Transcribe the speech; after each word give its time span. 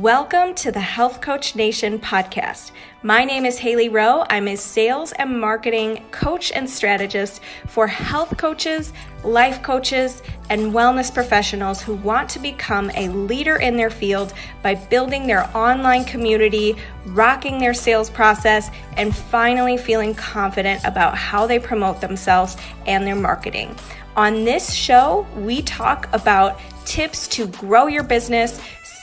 Welcome 0.00 0.54
to 0.54 0.72
the 0.72 0.80
Health 0.80 1.20
Coach 1.20 1.54
Nation 1.54 1.98
podcast. 1.98 2.70
My 3.02 3.22
name 3.22 3.44
is 3.44 3.58
Haley 3.58 3.90
Rowe. 3.90 4.24
I'm 4.30 4.48
a 4.48 4.56
sales 4.56 5.12
and 5.12 5.38
marketing 5.38 6.02
coach 6.10 6.52
and 6.52 6.70
strategist 6.70 7.42
for 7.66 7.86
health 7.86 8.38
coaches, 8.38 8.94
life 9.24 9.62
coaches, 9.62 10.22
and 10.48 10.72
wellness 10.72 11.12
professionals 11.12 11.82
who 11.82 11.96
want 11.96 12.30
to 12.30 12.38
become 12.38 12.90
a 12.94 13.10
leader 13.10 13.56
in 13.56 13.76
their 13.76 13.90
field 13.90 14.32
by 14.62 14.74
building 14.74 15.26
their 15.26 15.54
online 15.54 16.06
community, 16.06 16.76
rocking 17.08 17.58
their 17.58 17.74
sales 17.74 18.08
process, 18.08 18.70
and 18.96 19.14
finally 19.14 19.76
feeling 19.76 20.14
confident 20.14 20.82
about 20.86 21.14
how 21.14 21.46
they 21.46 21.58
promote 21.58 22.00
themselves 22.00 22.56
and 22.86 23.06
their 23.06 23.16
marketing. 23.16 23.76
On 24.16 24.46
this 24.46 24.72
show, 24.72 25.26
we 25.36 25.60
talk 25.60 26.08
about 26.14 26.58
tips 26.86 27.28
to 27.28 27.46
grow 27.48 27.86
your 27.86 28.02
business 28.02 28.60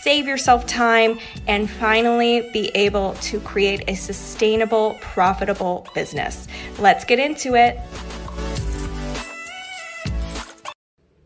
save 0.08 0.26
yourself 0.26 0.66
time, 0.66 1.20
and 1.48 1.70
finally 1.70 2.50
be 2.54 2.70
able 2.76 3.14
to 3.16 3.42
create 3.42 3.84
a 3.90 3.94
sustainable, 3.94 4.98
profitable 5.02 5.86
business. 5.94 6.48
Let's 6.80 7.04
get 7.04 7.20
into 7.20 7.56
it. 7.56 7.78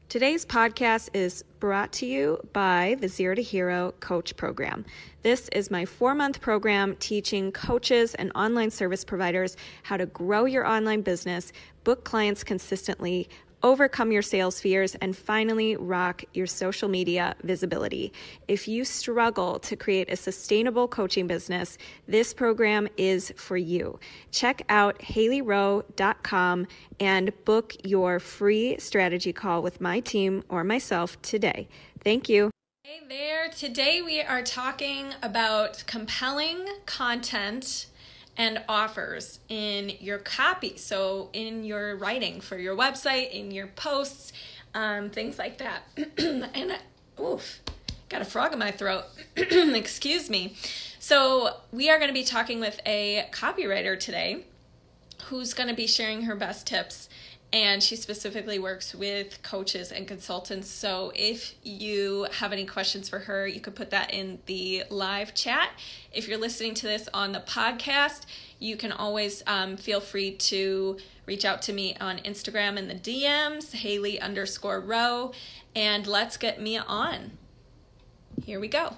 Today's 0.10 0.48
podcast 0.48 1.10
is 1.14 1.44
brought 1.60 1.92
to 1.94 2.08
you 2.08 2.40
by 2.54 2.98
the 3.00 3.08
Zero 3.08 3.36
to 3.36 3.42
Hero 3.44 3.94
Coach 4.00 4.36
Program. 4.36 4.84
This 5.22 5.48
is 5.50 5.70
my 5.70 5.86
four 5.86 6.16
month 6.16 6.42
program 6.42 6.96
teaching 6.96 7.52
coaches 7.52 8.16
and 8.16 8.32
online 8.34 8.72
service 8.72 9.06
providers 9.06 9.58
how 9.84 9.98
to 9.98 10.08
grow 10.08 10.46
your 10.46 10.66
online 10.66 11.02
business, 11.02 11.54
book 11.84 12.04
clients 12.04 12.44
consistently, 12.44 13.30
overcome 13.64 14.12
your 14.12 14.22
sales 14.22 14.60
fears, 14.60 14.96
and 14.96 15.16
finally 15.16 15.76
rock 15.76 16.24
your 16.34 16.48
social 16.48 16.90
media 16.90 17.36
visibility. 17.44 18.14
If 18.48 18.68
you 18.68 18.86
struggle 18.86 19.60
to 19.60 19.76
create 19.76 20.12
a 20.12 20.16
sustainable 20.16 20.88
coaching 20.88 21.28
business, 21.28 21.78
this 22.08 22.34
program 22.34 22.88
is 22.98 23.34
for 23.38 23.58
you. 23.58 24.00
Check 24.32 24.64
out 24.70 25.00
haleyrowe.com 25.00 26.68
and 27.00 27.46
book 27.46 27.76
your 27.84 28.20
free 28.20 28.78
strategy 28.80 29.34
call 29.34 29.62
with 29.62 29.82
my 29.82 30.00
team 30.00 30.44
or 30.50 30.64
myself 30.64 31.22
today. 31.22 31.68
Thank 32.04 32.30
you. 32.30 32.52
Hey 32.84 33.02
there. 33.08 33.48
Today 33.50 34.02
we 34.02 34.22
are 34.22 34.42
talking 34.42 35.14
about 35.22 35.84
compelling 35.88 36.66
content 36.86 37.86
and 38.42 38.60
offers 38.68 39.38
in 39.50 39.92
your 40.00 40.18
copy. 40.18 40.76
So, 40.76 41.30
in 41.32 41.64
your 41.64 41.96
writing 41.98 42.42
for 42.42 42.58
your 42.58 42.76
website, 42.76 43.30
in 43.30 43.52
your 43.52 43.68
posts, 43.68 44.34
um, 44.74 45.12
things 45.12 45.38
like 45.38 45.60
that. 45.60 45.84
and 46.18 46.72
uh, 46.72 47.22
oof, 47.22 47.60
got 48.10 48.24
a 48.24 48.26
frog 48.26 48.52
in 48.52 48.58
my 48.58 48.72
throat. 48.72 49.04
Excuse 49.38 50.28
me. 50.28 50.56
So, 50.98 51.58
we 51.72 51.92
are 51.92 52.00
going 52.00 52.10
to 52.10 52.16
be 52.16 52.24
talking 52.24 52.60
with 52.60 52.80
a 52.84 53.28
copywriter 53.32 54.00
today 54.00 54.46
who's 55.26 55.54
going 55.54 55.70
to 55.70 55.76
be 55.76 55.86
sharing 55.86 56.24
her 56.24 56.36
best 56.36 56.66
tips 56.66 57.10
and 57.54 57.84
she 57.84 57.96
specifically 57.98 58.60
works 58.60 58.96
with 58.96 59.42
coaches 59.44 59.92
and 59.92 60.08
consultants. 60.08 60.70
So 60.70 61.12
if 61.16 61.56
you 61.64 62.28
have 62.32 62.54
any 62.54 62.66
questions 62.66 63.10
for 63.10 63.20
her, 63.20 63.46
you 63.46 63.60
could 63.60 63.76
put 63.76 63.90
that 63.90 64.14
in 64.14 64.40
the 64.46 64.86
live 64.90 65.34
chat. 65.36 65.70
If 66.14 66.28
you're 66.28 66.38
listening 66.38 66.76
to 66.76 66.88
this 66.88 67.10
on 67.14 67.34
the 67.34 67.42
podcast, 67.42 68.22
you 68.60 68.78
can 68.78 68.94
always 68.94 69.44
um, 69.48 69.76
feel 69.76 70.00
free 70.00 70.32
to 70.36 70.98
reach 71.26 71.44
out 71.44 71.62
to 71.64 71.74
me 71.74 71.96
on 72.00 72.20
Instagram 72.20 72.78
in 72.78 72.88
the 72.88 72.96
DMs, 72.96 73.74
Haley 73.74 74.20
underscore 74.22 74.80
Rowe, 74.80 75.34
and 75.76 76.08
let's 76.08 76.38
get 76.38 76.62
Mia 76.62 76.86
on. 76.88 77.32
Here 78.46 78.60
we 78.60 78.70
go. 78.70 78.96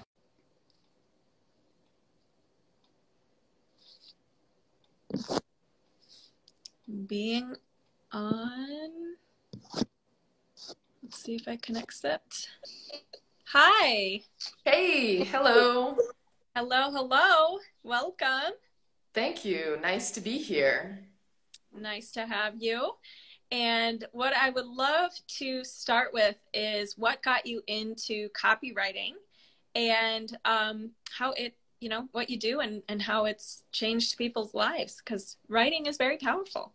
Being 7.06 7.56
on. 8.14 9.16
Let's 11.02 11.22
see 11.22 11.34
if 11.34 11.48
I 11.48 11.56
can 11.56 11.76
accept. 11.76 12.48
Hi. 13.46 14.22
Hey, 14.64 15.24
hello. 15.24 15.96
Hello, 16.54 16.90
hello. 16.92 17.58
Welcome. 17.82 18.52
Thank 19.12 19.44
you. 19.44 19.78
Nice 19.82 20.12
to 20.12 20.20
be 20.20 20.38
here. 20.38 21.00
Nice 21.76 22.12
to 22.12 22.26
have 22.26 22.54
you. 22.62 22.92
And 23.50 24.04
what 24.12 24.32
I 24.34 24.50
would 24.50 24.66
love 24.66 25.10
to 25.38 25.64
start 25.64 26.12
with 26.12 26.36
is 26.52 26.96
what 26.96 27.22
got 27.22 27.46
you 27.46 27.62
into 27.66 28.28
copywriting 28.30 29.14
and 29.74 30.36
um, 30.44 30.90
how 31.10 31.32
it, 31.32 31.56
you 31.80 31.88
know, 31.88 32.08
what 32.12 32.30
you 32.30 32.38
do 32.38 32.60
and, 32.60 32.82
and 32.88 33.02
how 33.02 33.24
it's 33.24 33.64
changed 33.72 34.16
people's 34.16 34.54
lives 34.54 35.02
because 35.04 35.36
writing 35.48 35.86
is 35.86 35.96
very 35.96 36.16
powerful. 36.16 36.72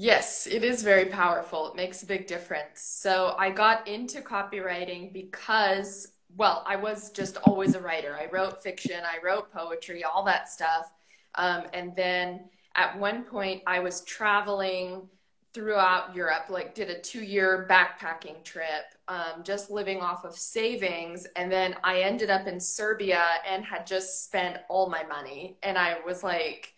Yes, 0.00 0.46
it 0.46 0.62
is 0.62 0.84
very 0.84 1.06
powerful. 1.06 1.66
It 1.68 1.74
makes 1.74 2.04
a 2.04 2.06
big 2.06 2.28
difference. 2.28 2.82
So 2.82 3.34
I 3.36 3.50
got 3.50 3.88
into 3.88 4.20
copywriting 4.20 5.12
because, 5.12 6.12
well, 6.36 6.62
I 6.68 6.76
was 6.76 7.10
just 7.10 7.36
always 7.38 7.74
a 7.74 7.80
writer. 7.80 8.16
I 8.16 8.28
wrote 8.32 8.62
fiction, 8.62 9.00
I 9.04 9.18
wrote 9.26 9.50
poetry, 9.52 10.04
all 10.04 10.22
that 10.26 10.48
stuff. 10.48 10.92
Um, 11.34 11.64
and 11.74 11.96
then 11.96 12.48
at 12.76 12.96
one 12.96 13.24
point, 13.24 13.64
I 13.66 13.80
was 13.80 14.02
traveling 14.02 15.08
throughout 15.52 16.14
Europe, 16.14 16.44
like 16.48 16.76
did 16.76 16.90
a 16.90 17.00
two 17.00 17.24
year 17.24 17.66
backpacking 17.68 18.44
trip, 18.44 18.94
um, 19.08 19.42
just 19.42 19.68
living 19.68 20.00
off 20.00 20.24
of 20.24 20.36
savings. 20.36 21.26
And 21.34 21.50
then 21.50 21.74
I 21.82 22.02
ended 22.02 22.30
up 22.30 22.46
in 22.46 22.60
Serbia 22.60 23.24
and 23.50 23.64
had 23.64 23.84
just 23.84 24.26
spent 24.26 24.58
all 24.68 24.88
my 24.88 25.02
money. 25.02 25.58
And 25.64 25.76
I 25.76 25.96
was 26.06 26.22
like, 26.22 26.72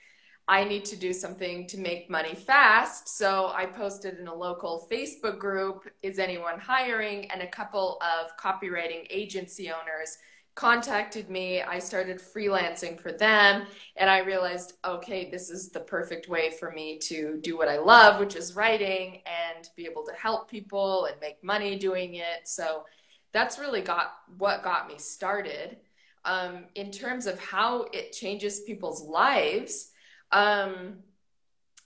I 0.51 0.65
need 0.65 0.85
to 0.87 0.97
do 0.97 1.13
something 1.13 1.69
to 1.69 1.79
make 1.79 2.11
money 2.11 2.35
fast. 2.35 3.17
So 3.17 3.53
I 3.55 3.67
posted 3.67 4.19
in 4.19 4.27
a 4.27 4.35
local 4.35 4.89
Facebook 4.91 5.39
group, 5.39 5.89
Is 6.03 6.19
anyone 6.19 6.59
hiring? 6.59 7.31
And 7.31 7.41
a 7.41 7.47
couple 7.47 8.03
of 8.03 8.37
copywriting 8.37 9.07
agency 9.11 9.71
owners 9.71 10.19
contacted 10.57 11.31
me. 11.31 11.63
I 11.63 11.79
started 11.79 12.19
freelancing 12.19 12.99
for 12.99 13.13
them. 13.13 13.65
And 13.97 14.11
I 14.11 14.19
realized, 14.19 14.73
okay, 14.85 15.31
this 15.31 15.51
is 15.51 15.69
the 15.69 15.79
perfect 15.79 16.29
way 16.29 16.51
for 16.59 16.73
me 16.73 16.99
to 16.99 17.39
do 17.41 17.57
what 17.57 17.69
I 17.69 17.79
love, 17.79 18.19
which 18.19 18.35
is 18.35 18.57
writing 18.57 19.23
and 19.27 19.69
be 19.77 19.87
able 19.87 20.05
to 20.05 20.13
help 20.15 20.51
people 20.51 21.05
and 21.05 21.15
make 21.21 21.45
money 21.45 21.79
doing 21.79 22.15
it. 22.17 22.49
So 22.49 22.87
that's 23.33 23.61
really 23.61 23.83
got 23.83 24.15
what 24.37 24.65
got 24.65 24.89
me 24.89 24.99
started. 24.99 25.77
Um, 26.25 26.65
in 26.75 26.91
terms 26.91 27.29
of 27.29 27.39
how 27.39 27.87
it 27.93 28.13
changes 28.13 28.63
people's 28.67 29.05
lives, 29.05 29.93
um, 30.33 30.99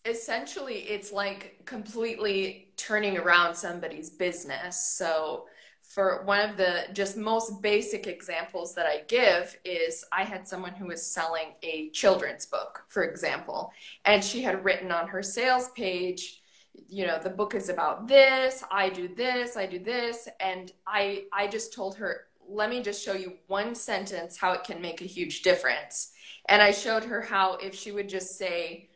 essentially, 0.05 0.81
it's 0.81 1.13
like 1.13 1.63
completely 1.65 2.69
turning 2.77 3.17
around 3.17 3.55
somebody's 3.55 4.11
business. 4.11 4.77
So, 4.97 5.47
for 5.83 6.25
one 6.25 6.41
of 6.49 6.57
the 6.57 6.87
just 6.93 7.17
most 7.17 7.61
basic 7.63 8.07
examples 8.07 8.75
that 8.75 8.87
I 8.87 9.03
give 9.07 9.57
is 9.65 10.05
I 10.11 10.25
had 10.25 10.49
someone 10.49 10.73
who 10.73 10.87
was 10.87 11.07
selling 11.07 11.55
a 11.63 11.91
children's 11.91 12.47
book, 12.47 12.85
for 12.89 13.05
example, 13.05 13.71
and 14.05 14.25
she 14.25 14.43
had 14.43 14.65
written 14.65 14.91
on 14.91 15.09
her 15.09 15.23
sales 15.23 15.69
page, 15.77 16.43
you 16.89 17.07
know, 17.07 17.19
the 17.23 17.31
book 17.31 17.55
is 17.55 17.69
about 17.69 18.09
this, 18.09 18.65
I 18.71 18.89
do 18.89 19.09
this, 19.15 19.57
I 19.57 19.67
do 19.67 19.79
this, 19.79 20.27
and 20.41 20.73
I 20.87 21.25
I 21.33 21.47
just 21.47 21.73
told 21.75 21.97
her, 21.97 22.23
let 22.49 22.71
me 22.71 22.83
just 22.83 23.05
show 23.05 23.15
you 23.15 23.35
one 23.47 23.75
sentence 23.75 24.37
how 24.37 24.53
it 24.53 24.65
can 24.65 24.81
make 24.81 25.01
a 25.01 25.07
huge 25.07 25.43
difference. 25.43 26.14
And 26.49 26.61
I 26.61 26.73
showed 26.73 27.05
her 27.05 27.21
how 27.21 27.57
if 27.57 27.75
she 27.75 27.93
would 27.93 28.09
just 28.09 28.37
say, 28.37 28.91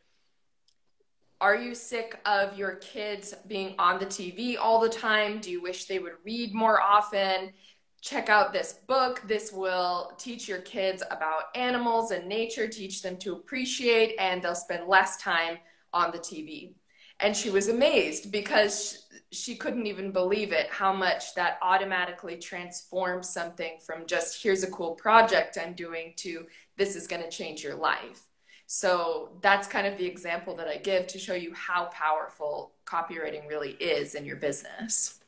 Are 1.41 1.57
you 1.57 1.75
sick 1.75 2.21
of 2.27 2.59
your 2.59 2.77
kids 2.77 3.35
being 3.47 3.75
on 3.79 3.99
the 3.99 4.07
TV 4.07 4.57
all 4.59 4.81
the 4.81 4.89
time? 4.89 5.41
Do 5.41 5.51
you 5.51 5.63
wish 5.63 5.87
they 5.87 5.99
would 5.99 6.17
read 6.25 6.55
more 6.55 6.81
often? 6.81 7.53
Check 8.01 8.29
out 8.29 8.53
this 8.53 8.75
book. 8.87 9.23
This 9.27 9.53
will 9.53 10.13
teach 10.19 10.47
your 10.47 10.61
kids 10.61 11.03
about 11.11 11.45
animals 11.55 12.11
and 12.13 12.29
nature, 12.29 12.69
teach 12.69 13.03
them 13.03 13.17
to 13.19 13.33
appreciate, 13.33 14.15
and 14.21 14.41
they'll 14.41 14.55
spend 14.55 14.87
less 14.87 15.17
time 15.17 15.59
on 15.93 16.13
the 16.13 16.19
TV. 16.19 16.75
And 17.21 17.37
she 17.37 17.51
was 17.51 17.69
amazed 17.69 18.31
because 18.31 19.07
she 19.31 19.57
couldn't 19.57 19.87
even 19.87 20.13
believe 20.13 20.53
it 20.53 20.69
how 20.71 20.93
much 20.93 21.35
that 21.35 21.59
automatically 21.61 22.37
transforms 22.37 23.29
something 23.29 23.79
from 23.85 24.07
just 24.07 24.43
here's 24.43 24.63
a 24.63 24.71
cool 24.71 24.95
project 24.95 25.59
I'm 25.61 25.75
doing 25.75 26.15
to 26.17 26.47
this 26.77 26.97
is 26.97 27.07
going 27.07 27.23
to 27.23 27.31
change 27.31 27.63
your 27.63 27.75
life. 27.75 28.23
So 28.67 29.31
that's 29.41 29.67
kind 29.67 29.87
of 29.87 29.99
the 29.99 30.07
example 30.07 30.55
that 30.57 30.69
I 30.69 30.77
give 30.77 31.07
to 31.09 31.19
show 31.19 31.35
you 31.35 31.53
how 31.55 31.87
powerful 31.87 32.73
copywriting 32.87 33.49
really 33.49 33.73
is 33.73 34.15
in 34.15 34.25
your 34.25 34.37
business. 34.37 35.21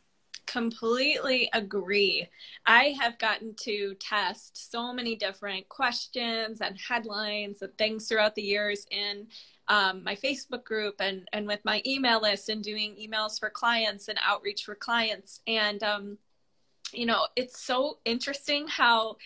Completely 0.46 1.48
agree. 1.52 2.28
I 2.66 2.96
have 3.00 3.18
gotten 3.18 3.54
to 3.62 3.94
test 4.00 4.70
so 4.70 4.92
many 4.92 5.14
different 5.14 5.68
questions 5.68 6.60
and 6.60 6.76
headlines 6.78 7.62
and 7.62 7.76
things 7.78 8.08
throughout 8.08 8.34
the 8.34 8.42
years 8.42 8.86
in 8.90 9.28
um, 9.70 10.02
my 10.02 10.16
Facebook 10.16 10.64
group 10.64 10.96
and, 10.98 11.26
and 11.32 11.46
with 11.46 11.60
my 11.64 11.80
email 11.86 12.20
list 12.20 12.48
and 12.48 12.62
doing 12.62 12.96
emails 13.00 13.38
for 13.38 13.48
clients 13.48 14.08
and 14.08 14.18
outreach 14.22 14.64
for 14.64 14.74
clients. 14.74 15.40
And, 15.46 15.82
um, 15.84 16.18
you 16.92 17.06
know, 17.06 17.28
it's 17.36 17.62
so 17.62 17.98
interesting 18.04 18.66
how 18.66 19.16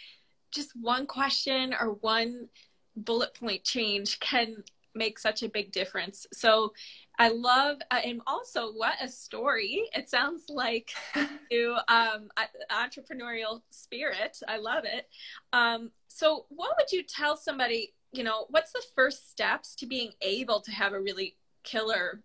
just 0.52 0.73
one 0.76 1.06
question 1.06 1.75
or 1.81 1.94
one 2.02 2.49
bullet 2.94 3.35
point 3.35 3.64
change 3.64 4.20
can 4.20 4.62
make 4.94 5.19
such 5.19 5.43
a 5.43 5.49
big 5.49 5.73
difference. 5.73 6.26
So 6.35 6.75
I 7.19 7.29
love, 7.29 7.79
uh, 7.91 8.00
and 8.05 8.20
also 8.26 8.73
what 8.73 8.94
a 9.00 9.08
story. 9.08 9.88
It 9.94 10.11
sounds 10.11 10.44
like 10.50 10.91
you, 11.50 11.76
um, 11.88 12.29
entrepreneurial 12.70 13.62
spirit. 13.70 14.38
I 14.46 14.58
love 14.58 14.85
it. 14.85 15.08
Um, 15.55 15.91
so 16.08 16.44
what 16.50 16.76
would 16.79 16.93
you 16.93 17.02
tell 17.02 17.37
somebody, 17.37 17.94
you 18.16 18.25
know, 18.25 18.46
what's 18.50 18.72
the 18.72 18.82
first 18.94 19.31
steps 19.31 19.75
to 19.76 19.87
being 19.87 20.12
able 20.22 20.61
to 20.61 20.70
have 20.70 20.93
a 20.93 21.00
really 21.00 21.37
killer 21.62 22.22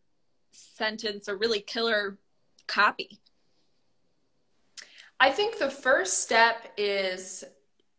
sentence 0.52 1.28
or 1.28 1.38
really 1.38 1.62
killer 1.62 2.18
copy? 2.68 3.20
I 5.20 5.32
think 5.32 5.58
the 5.58 5.70
first 5.70 6.24
step 6.24 6.72
is 6.78 7.44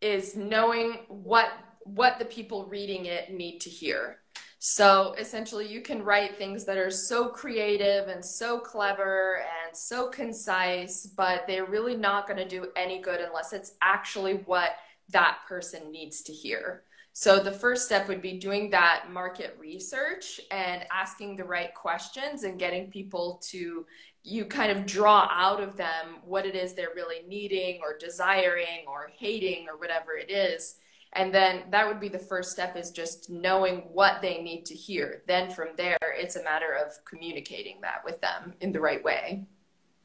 is 0.01 0.35
knowing 0.35 1.01
what 1.09 1.51
what 1.85 2.19
the 2.19 2.25
people 2.25 2.67
reading 2.67 3.07
it 3.07 3.33
need 3.33 3.61
to 3.61 3.71
hear. 3.71 4.19
So 4.59 5.15
essentially, 5.19 5.67
you 5.67 5.81
can 5.81 6.03
write 6.03 6.37
things 6.37 6.67
that 6.67 6.77
are 6.77 6.91
so 6.91 7.29
creative 7.29 8.09
and 8.09 8.23
so 8.23 8.59
clever 8.59 9.43
and 9.65 9.75
so 9.75 10.09
concise, 10.09 11.07
but 11.07 11.47
they're 11.47 11.65
really 11.65 11.97
not 11.97 12.27
going 12.27 12.37
to 12.37 12.49
do 12.49 12.69
any 12.77 13.01
good 13.01 13.21
unless 13.21 13.55
it's 13.55 13.73
actually 13.81 14.35
what 14.35 14.73
that 15.11 15.39
person 15.49 15.91
needs 15.91 16.23
to 16.23 16.33
hear. 16.33 16.85
So 17.13 17.41
the 17.41 17.53
first 17.53 17.87
step 17.87 18.09
would 18.09 18.23
be 18.23 18.39
doing 18.39 18.71
that 18.71 19.07
market 19.11 19.57
research 19.59 20.41
and 20.51 20.85
asking 20.93 21.37
the 21.37 21.45
right 21.45 21.75
questions 21.75 22.45
and 22.45 22.59
getting 22.59 22.91
people 22.91 23.41
to 23.51 23.85
you 24.23 24.45
kind 24.45 24.71
of 24.71 24.87
draw 24.87 25.29
out 25.31 25.61
of 25.61 25.77
them 25.77 26.19
what 26.25 26.45
it 26.45 26.55
is 26.55 26.75
they're 26.75 26.95
really 26.95 27.27
needing 27.27 27.81
or 27.83 27.97
desiring 27.99 28.85
or 28.87 29.11
hating 29.19 29.67
or 29.69 29.79
whatever 29.79 30.17
it 30.17 30.31
is. 30.31 30.77
And 31.15 31.35
then 31.35 31.65
that 31.71 31.89
would 31.89 31.99
be 31.99 32.09
the 32.09 32.19
first 32.19 32.53
step 32.53 32.77
is 32.77 32.91
just 32.91 33.31
knowing 33.31 33.79
what 33.93 34.23
they 34.23 34.43
need 34.43 34.65
to 34.67 34.75
hear. 34.75 35.23
Then 35.27 35.51
from 35.51 35.69
there 35.77 35.99
it's 36.03 36.37
a 36.37 36.45
matter 36.45 36.75
of 36.75 36.93
communicating 37.05 37.81
that 37.81 38.05
with 38.05 38.21
them 38.21 38.55
in 38.61 38.73
the 38.73 38.81
right 38.81 39.03
way. 39.03 39.47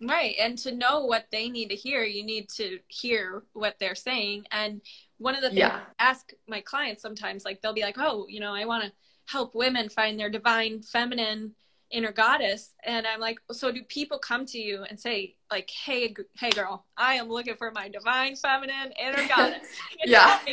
Right. 0.02 0.36
And 0.40 0.58
to 0.60 0.74
know 0.74 1.06
what 1.06 1.28
they 1.32 1.50
need 1.50 1.70
to 1.70 1.76
hear 1.76 2.04
you 2.04 2.24
need 2.24 2.50
to 2.56 2.80
hear 2.88 3.44
what 3.54 3.76
they're 3.80 3.96
saying. 3.96 4.46
And 4.52 4.82
one 5.18 5.36
of 5.36 5.42
the 5.42 5.50
things 5.50 5.60
yeah. 5.60 5.82
I 6.00 6.10
ask 6.10 6.32
my 6.48 6.62
clients 6.62 7.02
sometimes 7.02 7.46
like 7.46 7.62
they'll 7.62 7.74
be 7.74 7.82
like 7.82 7.98
oh 7.98 8.26
you 8.28 8.40
know 8.40 8.54
i 8.54 8.66
want 8.66 8.84
to 8.84 8.92
help 9.28 9.56
women 9.56 9.90
find 9.90 10.20
their 10.20 10.30
divine 10.30 10.82
feminine 10.82 11.54
inner 11.92 12.12
goddess. 12.12 12.74
And 12.84 13.06
i'm 13.08 13.20
like 13.20 13.38
so 13.52 13.72
do 13.72 13.84
people 13.84 14.18
come 14.20 14.46
to 14.48 14.58
you 14.58 14.84
and 14.90 15.00
say 15.00 15.36
like 15.52 15.70
hey 15.70 16.14
hey 16.38 16.50
girl 16.50 16.86
i 16.98 17.14
am 17.16 17.30
looking 17.30 17.56
for 17.56 17.72
my 17.72 17.88
divine 17.90 18.36
feminine 18.36 18.92
inner 19.02 19.28
goddess. 19.36 19.68
Yeah. 20.06 20.40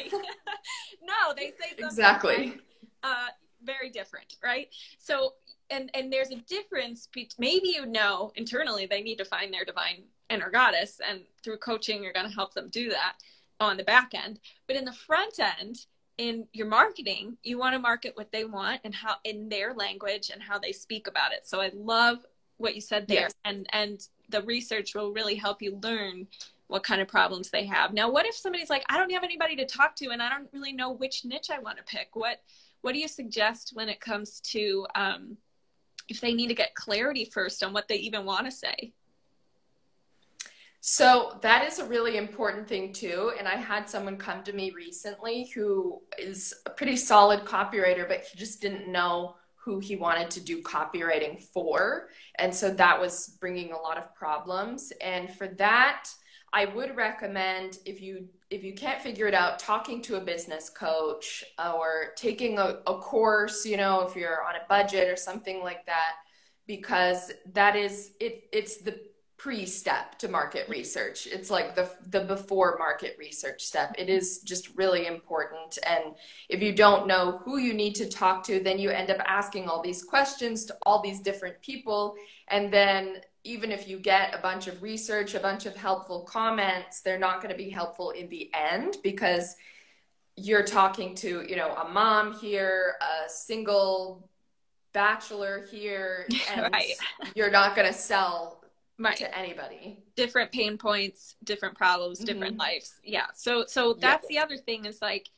no 1.02 1.34
they 1.36 1.50
say 1.50 1.74
exactly. 1.78 2.36
like, 2.36 2.60
uh, 3.02 3.28
very 3.64 3.90
different 3.90 4.36
right? 4.42 4.68
So 4.98 5.34
and 5.70 5.90
and 5.94 6.12
there's 6.12 6.30
a 6.30 6.36
difference 6.36 7.08
be- 7.12 7.30
maybe 7.38 7.68
you 7.68 7.86
know 7.86 8.32
internally 8.36 8.86
they 8.86 9.02
need 9.02 9.16
to 9.16 9.24
find 9.24 9.52
their 9.52 9.64
divine 9.64 10.04
inner 10.30 10.50
goddess 10.50 11.00
and 11.06 11.20
through 11.42 11.58
coaching 11.58 12.02
you're 12.02 12.12
going 12.12 12.28
to 12.28 12.34
help 12.34 12.54
them 12.54 12.68
do 12.70 12.88
that 12.90 13.14
on 13.64 13.76
the 13.76 13.84
back 13.84 14.12
end 14.14 14.38
but 14.66 14.76
in 14.76 14.84
the 14.84 14.92
front 14.92 15.38
end 15.38 15.86
in 16.18 16.46
your 16.52 16.66
marketing, 16.66 17.36
you 17.42 17.58
want 17.58 17.74
to 17.74 17.78
market 17.78 18.12
what 18.16 18.30
they 18.32 18.44
want 18.44 18.80
and 18.84 18.94
how 18.94 19.16
in 19.24 19.48
their 19.48 19.74
language 19.74 20.30
and 20.32 20.42
how 20.42 20.58
they 20.58 20.72
speak 20.72 21.06
about 21.06 21.32
it. 21.32 21.46
So 21.46 21.60
I 21.60 21.70
love 21.74 22.18
what 22.58 22.74
you 22.74 22.80
said 22.80 23.08
there. 23.08 23.22
Yes. 23.22 23.34
And 23.44 23.66
and 23.72 24.06
the 24.28 24.42
research 24.42 24.94
will 24.94 25.12
really 25.12 25.34
help 25.34 25.62
you 25.62 25.78
learn 25.82 26.26
what 26.68 26.84
kind 26.84 27.02
of 27.02 27.08
problems 27.08 27.50
they 27.50 27.66
have. 27.66 27.92
Now, 27.92 28.10
what 28.10 28.24
if 28.24 28.34
somebody's 28.34 28.70
like, 28.70 28.84
I 28.88 28.98
don't 28.98 29.12
have 29.12 29.24
anybody 29.24 29.56
to 29.56 29.66
talk 29.66 29.94
to 29.96 30.10
and 30.10 30.22
I 30.22 30.30
don't 30.30 30.48
really 30.52 30.72
know 30.72 30.92
which 30.92 31.24
niche 31.24 31.50
I 31.50 31.58
want 31.58 31.78
to 31.78 31.84
pick? 31.84 32.10
What 32.14 32.40
what 32.82 32.92
do 32.92 32.98
you 32.98 33.08
suggest 33.08 33.72
when 33.74 33.88
it 33.88 34.00
comes 34.00 34.40
to 34.40 34.86
um, 34.94 35.36
if 36.08 36.20
they 36.20 36.34
need 36.34 36.48
to 36.48 36.54
get 36.54 36.74
clarity 36.74 37.24
first 37.24 37.62
on 37.62 37.72
what 37.72 37.88
they 37.88 37.96
even 37.96 38.24
want 38.24 38.46
to 38.46 38.52
say? 38.52 38.92
So 40.84 41.38
that 41.42 41.64
is 41.64 41.78
a 41.78 41.84
really 41.84 42.16
important 42.16 42.66
thing 42.66 42.92
too. 42.92 43.30
And 43.38 43.46
I 43.46 43.54
had 43.54 43.88
someone 43.88 44.16
come 44.16 44.42
to 44.42 44.52
me 44.52 44.72
recently 44.72 45.48
who 45.54 46.02
is 46.18 46.52
a 46.66 46.70
pretty 46.70 46.96
solid 46.96 47.44
copywriter, 47.44 48.08
but 48.08 48.24
he 48.24 48.36
just 48.36 48.60
didn't 48.60 48.90
know 48.90 49.36
who 49.54 49.78
he 49.78 49.94
wanted 49.94 50.28
to 50.32 50.40
do 50.40 50.60
copywriting 50.60 51.40
for. 51.40 52.08
And 52.34 52.52
so 52.52 52.68
that 52.68 53.00
was 53.00 53.36
bringing 53.40 53.72
a 53.72 53.78
lot 53.78 53.96
of 53.96 54.12
problems. 54.12 54.92
And 55.00 55.32
for 55.32 55.46
that, 55.46 56.08
I 56.52 56.64
would 56.64 56.96
recommend 56.96 57.78
if 57.86 58.00
you 58.00 58.28
if 58.50 58.64
you 58.64 58.74
can't 58.74 59.00
figure 59.00 59.28
it 59.28 59.34
out, 59.34 59.60
talking 59.60 60.02
to 60.02 60.16
a 60.16 60.20
business 60.20 60.68
coach 60.68 61.44
or 61.58 62.08
taking 62.16 62.58
a, 62.58 62.80
a 62.88 62.98
course, 62.98 63.64
you 63.64 63.76
know, 63.76 64.00
if 64.00 64.16
you're 64.16 64.44
on 64.44 64.56
a 64.56 64.66
budget 64.68 65.08
or 65.08 65.16
something 65.16 65.62
like 65.62 65.86
that, 65.86 66.16
because 66.66 67.30
that 67.52 67.76
is 67.76 68.14
it 68.18 68.48
it's 68.52 68.78
the 68.78 68.98
pre-step 69.42 70.16
to 70.20 70.28
market 70.28 70.68
research. 70.68 71.26
It's 71.26 71.50
like 71.50 71.74
the 71.74 71.90
the 72.10 72.20
before 72.20 72.76
market 72.78 73.16
research 73.18 73.64
step. 73.64 73.92
It 73.98 74.08
is 74.08 74.38
just 74.38 74.68
really 74.76 75.08
important. 75.08 75.78
And 75.84 76.14
if 76.48 76.62
you 76.62 76.72
don't 76.72 77.08
know 77.08 77.40
who 77.44 77.58
you 77.58 77.74
need 77.74 77.96
to 77.96 78.08
talk 78.08 78.44
to 78.44 78.60
then 78.60 78.78
you 78.78 78.90
end 78.90 79.10
up 79.10 79.20
asking 79.26 79.68
all 79.68 79.82
these 79.82 80.04
questions 80.04 80.64
to 80.66 80.76
all 80.82 81.02
these 81.02 81.18
different 81.18 81.60
people. 81.60 82.14
And 82.46 82.72
then 82.72 83.16
even 83.42 83.72
if 83.72 83.88
you 83.88 83.98
get 83.98 84.32
a 84.32 84.38
bunch 84.38 84.68
of 84.68 84.80
research 84.80 85.34
a 85.34 85.40
bunch 85.40 85.66
of 85.66 85.74
helpful 85.74 86.20
comments 86.20 87.00
they're 87.00 87.18
not 87.18 87.42
going 87.42 87.50
to 87.50 87.58
be 87.58 87.68
helpful 87.68 88.10
in 88.10 88.28
the 88.28 88.48
end 88.54 88.98
because 89.02 89.56
you're 90.36 90.62
talking 90.62 91.16
to 91.16 91.44
you 91.48 91.56
know 91.56 91.74
a 91.74 91.88
mom 91.88 92.32
here 92.34 92.94
a 93.00 93.28
single 93.28 94.30
bachelor 94.92 95.66
here 95.68 96.28
and 96.52 96.72
right. 96.72 96.92
you're 97.34 97.50
not 97.50 97.74
going 97.74 97.88
to 97.88 97.92
sell 97.92 98.61
right. 99.10 99.16
to 99.18 99.38
anybody. 99.38 99.98
Different 100.16 100.52
pain 100.52 100.78
points, 100.78 101.36
different 101.44 101.76
problems, 101.76 102.18
mm-hmm. 102.18 102.26
different 102.26 102.56
lives. 102.58 102.94
Yeah. 103.04 103.26
So 103.34 103.64
so 103.66 103.94
that's 103.94 104.26
the 104.28 104.38
other 104.38 104.56
thing 104.56 104.84
is 104.84 105.00
like 105.02 105.30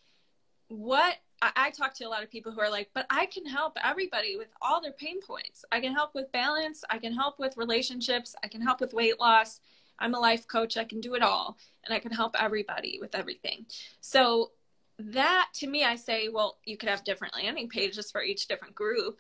what 0.69 1.17
I, 1.43 1.53
I 1.57 1.71
talk 1.71 1.95
to 1.95 2.05
a 2.05 2.09
lot 2.09 2.23
of 2.23 2.31
people 2.31 2.53
who 2.53 2.61
are 2.61 2.71
like, 2.71 2.91
but 2.95 3.07
I 3.11 3.27
can 3.27 3.47
help 3.47 3.77
everybody 3.83 4.37
with 4.37 4.49
all 4.63 4.81
their 4.81 4.93
pain 4.93 5.21
points. 5.21 5.65
I 5.71 5.81
can 5.81 5.93
help 5.93 6.15
with 6.15 6.33
balance, 6.33 6.85
I 6.91 6.99
can 6.99 7.13
help 7.13 7.39
with 7.39 7.57
relationships, 7.57 8.35
I 8.43 8.49
can 8.49 8.61
help 8.61 8.81
with 8.81 8.95
weight 8.95 9.21
loss. 9.21 9.61
I'm 9.99 10.15
a 10.15 10.19
life 10.19 10.49
coach, 10.49 10.77
I 10.77 10.85
can 10.85 11.01
do 11.01 11.15
it 11.15 11.23
all, 11.23 11.57
and 11.85 11.95
I 11.95 12.01
can 12.01 12.11
help 12.11 12.35
everybody 12.41 12.99
with 13.01 13.15
everything. 13.15 13.67
So 14.01 14.51
that 14.99 15.49
to 15.55 15.67
me 15.67 15.85
I 15.85 15.97
say, 15.97 16.29
well, 16.29 16.59
you 16.65 16.77
could 16.77 16.89
have 16.89 17.05
different 17.05 17.35
landing 17.35 17.69
pages 17.69 18.11
for 18.11 18.23
each 18.23 18.49
different 18.49 18.75
group 18.75 19.19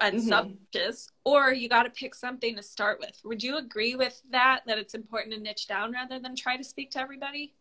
and 0.00 0.20
mm-hmm. 0.20 0.88
or 1.24 1.52
you 1.52 1.68
got 1.68 1.84
to 1.84 1.90
pick 1.90 2.14
something 2.14 2.56
to 2.56 2.62
start 2.62 3.00
with. 3.00 3.20
Would 3.24 3.42
you 3.42 3.56
agree 3.56 3.94
with 3.94 4.20
that? 4.30 4.60
That 4.66 4.78
it's 4.78 4.94
important 4.94 5.34
to 5.34 5.40
niche 5.40 5.66
down 5.66 5.92
rather 5.92 6.18
than 6.18 6.36
try 6.36 6.56
to 6.56 6.64
speak 6.64 6.90
to 6.92 7.00
everybody? 7.00 7.54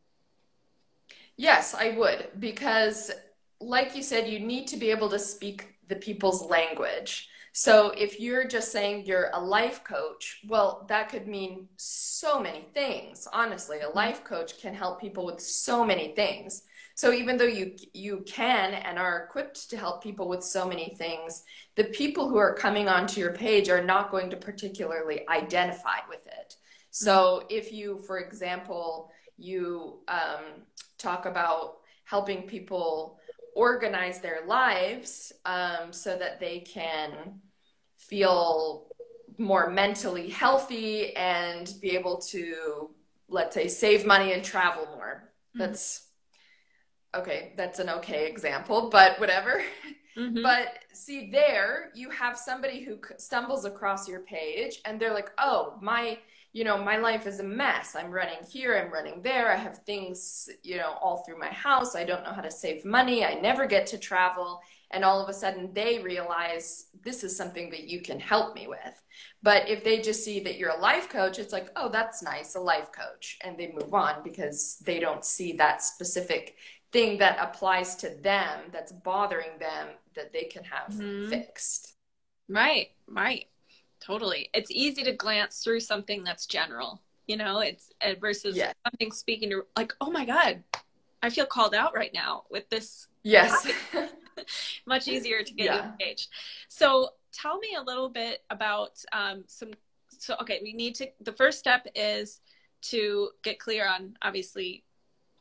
Yes, 1.37 1.75
I 1.75 1.91
would, 1.91 2.29
because 2.39 3.11
like 3.59 3.95
you 3.95 4.03
said, 4.03 4.27
you 4.27 4.39
need 4.39 4.67
to 4.67 4.77
be 4.77 4.91
able 4.91 5.09
to 5.09 5.19
speak 5.19 5.75
the 5.87 5.95
people's 5.95 6.43
language. 6.43 7.29
So 7.59 7.89
if 7.97 8.19
you're 8.19 8.47
just 8.47 8.71
saying 8.71 9.07
you're 9.07 9.31
a 9.33 9.41
life 9.41 9.83
coach, 9.83 10.41
well, 10.47 10.85
that 10.89 11.09
could 11.09 11.27
mean 11.27 11.67
so 11.75 12.39
many 12.39 12.67
things. 12.75 13.27
Honestly, 13.33 13.79
a 13.79 13.85
mm-hmm. 13.85 13.97
life 13.97 14.23
coach 14.23 14.61
can 14.61 14.75
help 14.75 15.01
people 15.01 15.25
with 15.25 15.41
so 15.41 15.83
many 15.83 16.09
things. 16.09 16.61
So 16.93 17.11
even 17.11 17.35
though 17.35 17.45
you 17.45 17.75
you 17.95 18.23
can 18.27 18.75
and 18.75 18.99
are 18.99 19.23
equipped 19.23 19.71
to 19.71 19.75
help 19.75 20.03
people 20.03 20.29
with 20.29 20.43
so 20.43 20.67
many 20.67 20.93
things, 20.99 21.45
the 21.75 21.85
people 21.85 22.29
who 22.29 22.37
are 22.37 22.53
coming 22.53 22.87
onto 22.87 23.19
your 23.19 23.33
page 23.33 23.69
are 23.69 23.83
not 23.83 24.11
going 24.11 24.29
to 24.29 24.37
particularly 24.37 25.27
identify 25.27 25.97
with 26.07 26.27
it. 26.27 26.57
So 26.91 27.47
if 27.49 27.73
you, 27.73 27.97
for 28.05 28.19
example, 28.19 29.09
you 29.39 30.01
um, 30.07 30.61
talk 30.99 31.25
about 31.25 31.77
helping 32.03 32.43
people 32.43 33.17
organize 33.55 34.21
their 34.21 34.45
lives 34.45 35.33
um, 35.45 35.91
so 35.91 36.15
that 36.15 36.39
they 36.39 36.59
can 36.59 37.41
feel 38.07 38.87
more 39.37 39.69
mentally 39.69 40.29
healthy 40.29 41.15
and 41.15 41.73
be 41.81 41.91
able 41.91 42.17
to, 42.17 42.89
let's 43.29 43.53
say, 43.53 43.67
save 43.67 44.05
money 44.05 44.33
and 44.33 44.43
travel 44.43 44.85
more. 44.95 45.31
Mm-hmm. 45.49 45.59
That's 45.59 46.07
okay, 47.15 47.53
that's 47.55 47.79
an 47.79 47.89
okay 47.89 48.27
example, 48.27 48.89
but 48.89 49.19
whatever. 49.19 49.61
Mm-hmm. 50.17 50.41
But 50.41 50.79
see, 50.93 51.29
there 51.31 51.91
you 51.93 52.09
have 52.09 52.37
somebody 52.37 52.83
who 52.83 52.97
stumbles 53.17 53.65
across 53.65 54.09
your 54.09 54.21
page 54.21 54.81
and 54.85 54.99
they're 54.99 55.13
like, 55.13 55.29
oh, 55.37 55.77
my, 55.79 56.17
you 56.53 56.63
know, 56.63 56.83
my 56.83 56.97
life 56.97 57.27
is 57.27 57.39
a 57.39 57.43
mess. 57.43 57.95
I'm 57.95 58.09
running 58.09 58.39
here, 58.49 58.75
I'm 58.75 58.91
running 58.91 59.21
there. 59.21 59.51
I 59.51 59.55
have 59.55 59.77
things, 59.79 60.49
you 60.63 60.77
know, 60.77 60.95
all 61.01 61.17
through 61.17 61.37
my 61.37 61.49
house. 61.49 61.95
I 61.95 62.03
don't 62.03 62.23
know 62.23 62.31
how 62.31 62.41
to 62.41 62.49
save 62.49 62.83
money. 62.83 63.23
I 63.23 63.35
never 63.35 63.67
get 63.67 63.85
to 63.87 63.99
travel. 63.99 64.61
And 64.91 65.03
all 65.03 65.21
of 65.21 65.29
a 65.29 65.33
sudden 65.33 65.73
they 65.73 65.99
realize 65.99 66.87
this 67.03 67.23
is 67.23 67.35
something 67.35 67.69
that 67.71 67.87
you 67.87 68.01
can 68.01 68.19
help 68.19 68.55
me 68.55 68.67
with. 68.67 69.01
But 69.43 69.69
if 69.69 69.83
they 69.83 70.01
just 70.01 70.23
see 70.23 70.39
that 70.41 70.57
you're 70.57 70.71
a 70.71 70.79
life 70.79 71.09
coach, 71.09 71.39
it's 71.39 71.53
like, 71.53 71.69
oh, 71.75 71.89
that's 71.89 72.23
nice, 72.23 72.55
a 72.55 72.59
life 72.59 72.89
coach. 72.91 73.37
And 73.43 73.57
they 73.57 73.71
move 73.71 73.93
on 73.93 74.23
because 74.23 74.77
they 74.85 74.99
don't 74.99 75.25
see 75.25 75.53
that 75.53 75.81
specific 75.81 76.55
thing 76.91 77.17
that 77.17 77.37
applies 77.39 77.95
to 77.97 78.09
them 78.21 78.59
that's 78.71 78.91
bothering 78.91 79.59
them 79.59 79.87
that 80.15 80.31
they 80.31 80.43
can 80.43 80.63
have 80.63 80.93
mm-hmm. 80.93 81.29
fixed. 81.29 81.95
Right, 82.49 82.89
right. 83.07 83.45
Totally. 83.99 84.49
It's 84.53 84.71
easy 84.71 85.03
to 85.03 85.11
glance 85.11 85.63
through 85.63 85.81
something 85.81 86.23
that's 86.23 86.45
general, 86.45 87.01
you 87.27 87.35
know, 87.35 87.59
it's 87.59 87.91
uh, 88.01 88.13
versus 88.19 88.55
yeah. 88.55 88.71
something 88.85 89.11
speaking 89.11 89.49
to 89.49 89.63
like, 89.75 89.93
oh 89.99 90.09
my 90.09 90.25
God, 90.25 90.63
I 91.21 91.29
feel 91.29 91.45
called 91.45 91.75
out 91.75 91.95
right 91.95 92.13
now 92.13 92.43
with 92.49 92.69
this. 92.69 93.07
Yes. 93.23 93.67
Much 94.85 95.07
easier 95.07 95.43
to 95.43 95.53
get 95.53 95.65
yeah. 95.65 95.75
you 95.75 95.91
engaged. 95.91 96.29
So 96.67 97.11
tell 97.33 97.57
me 97.57 97.77
a 97.77 97.83
little 97.83 98.09
bit 98.09 98.43
about 98.49 99.03
um, 99.11 99.43
some. 99.47 99.71
So, 100.19 100.35
okay, 100.41 100.59
we 100.63 100.73
need 100.73 100.95
to, 100.95 101.09
the 101.21 101.33
first 101.33 101.59
step 101.59 101.85
is 101.93 102.39
to 102.83 103.29
get 103.43 103.59
clear 103.59 103.87
on 103.87 104.15
obviously 104.21 104.83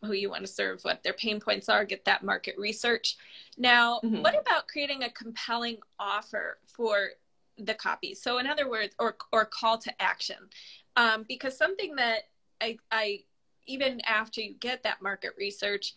who 0.05 0.13
you 0.13 0.31
want 0.31 0.45
to 0.45 0.53
serve, 0.53 0.83
what 0.83 1.03
their 1.03 1.13
pain 1.13 1.41
points 1.41 1.69
are, 1.69 1.85
get 1.85 2.05
that 2.05 2.23
market 2.23 2.57
research. 2.59 3.17
Now, 3.57 4.01
mm-hmm. 4.05 4.23
what 4.23 4.39
about 4.39 4.69
creating 4.69 5.03
a 5.03 5.11
compelling 5.11 5.79
offer 5.99 6.59
for 6.67 7.11
the 7.59 7.75
copy? 7.75 8.15
So, 8.15 8.39
in 8.39 8.47
other 8.47 8.69
words, 8.69 8.95
or 8.99 9.17
or 9.33 9.45
call 9.45 9.79
to 9.79 10.03
action, 10.03 10.37
um, 10.97 11.25
because 11.29 11.57
something 11.57 11.97
that 11.97 12.25
I, 12.61 12.79
I 12.91 13.21
even 13.67 14.01
after 14.03 14.41
you 14.41 14.55
get 14.55 14.83
that 14.83 15.03
market 15.03 15.33
research, 15.39 15.95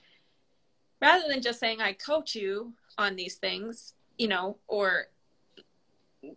rather 1.02 1.28
than 1.28 1.42
just 1.42 1.60
saying 1.60 1.82
I 1.82 1.94
coach 1.94 2.36
you 2.36 2.74
on 2.98 3.16
these 3.16 3.36
things, 3.36 3.94
you 4.18 4.28
know, 4.28 4.58
or 4.68 5.06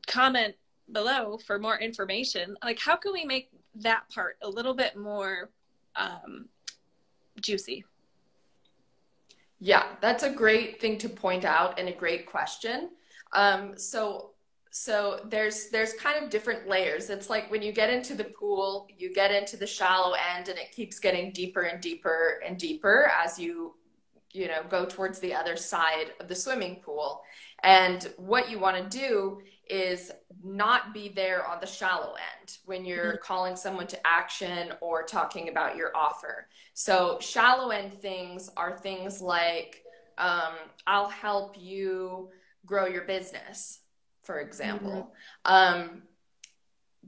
comment 0.07 0.55
below 0.91 1.39
for 1.39 1.59
more 1.59 1.79
information, 1.79 2.57
like 2.63 2.79
how 2.79 2.97
can 2.97 3.13
we 3.13 3.25
make 3.25 3.51
that 3.77 4.09
part 4.11 4.37
a 4.43 4.49
little 4.49 4.75
bit 4.75 4.97
more 4.97 5.51
um, 5.97 6.49
juicy? 7.41 7.85
Yeah, 9.59 9.85
that's 10.01 10.25
a 10.25 10.31
great 10.31 10.81
thing 10.81 10.99
to 10.99 11.09
point 11.09 11.45
out 11.45 11.79
and 11.79 11.89
a 11.89 11.93
great 11.93 12.27
question. 12.27 12.91
Um, 13.33 13.79
so 13.79 14.31
so 14.75 15.21
there's 15.29 15.69
there's 15.69 15.93
kind 15.93 16.23
of 16.23 16.31
different 16.31 16.67
layers. 16.67 17.11
It's 17.11 17.29
like 17.29 17.51
when 17.51 17.63
you 17.63 17.73
get 17.73 17.91
into 17.91 18.15
the 18.15 18.25
pool, 18.25 18.89
you 18.97 19.13
get 19.13 19.31
into 19.31 19.57
the 19.57 19.67
shallow 19.67 20.15
end 20.35 20.49
and 20.49 20.59
it 20.59 20.73
keeps 20.73 20.99
getting 20.99 21.31
deeper 21.31 21.63
and 21.63 21.81
deeper 21.81 22.41
and 22.45 22.59
deeper 22.59 23.11
as 23.23 23.39
you 23.39 23.75
you 24.33 24.49
know 24.49 24.63
go 24.69 24.85
towards 24.85 25.19
the 25.19 25.35
other 25.35 25.57
side 25.57 26.13
of 26.21 26.29
the 26.29 26.35
swimming 26.35 26.77
pool. 26.77 27.23
And 27.63 28.13
what 28.17 28.51
you 28.51 28.59
want 28.59 28.91
to 28.91 28.99
do 28.99 29.41
is 29.69 30.11
not 30.43 30.93
be 30.93 31.09
there 31.09 31.47
on 31.47 31.61
the 31.61 31.67
shallow 31.67 32.15
end 32.15 32.59
when 32.65 32.85
you're 32.85 33.15
mm-hmm. 33.15 33.25
calling 33.25 33.57
someone 33.57 33.87
to 33.87 34.07
action 34.07 34.73
or 34.81 35.05
talking 35.05 35.49
about 35.49 35.77
your 35.77 35.97
offer. 35.97 36.49
So, 36.75 37.19
shallow 37.21 37.71
end 37.71 37.95
things 37.95 38.51
are 38.57 38.77
things 38.77 39.21
like 39.21 39.83
um, 40.19 40.53
I'll 40.87 41.09
help 41.09 41.57
you 41.59 42.31
grow 42.67 42.87
your 42.87 43.03
business, 43.03 43.81
for 44.23 44.41
example. 44.41 45.13
Mm-hmm. 45.47 45.81
Um, 45.81 46.03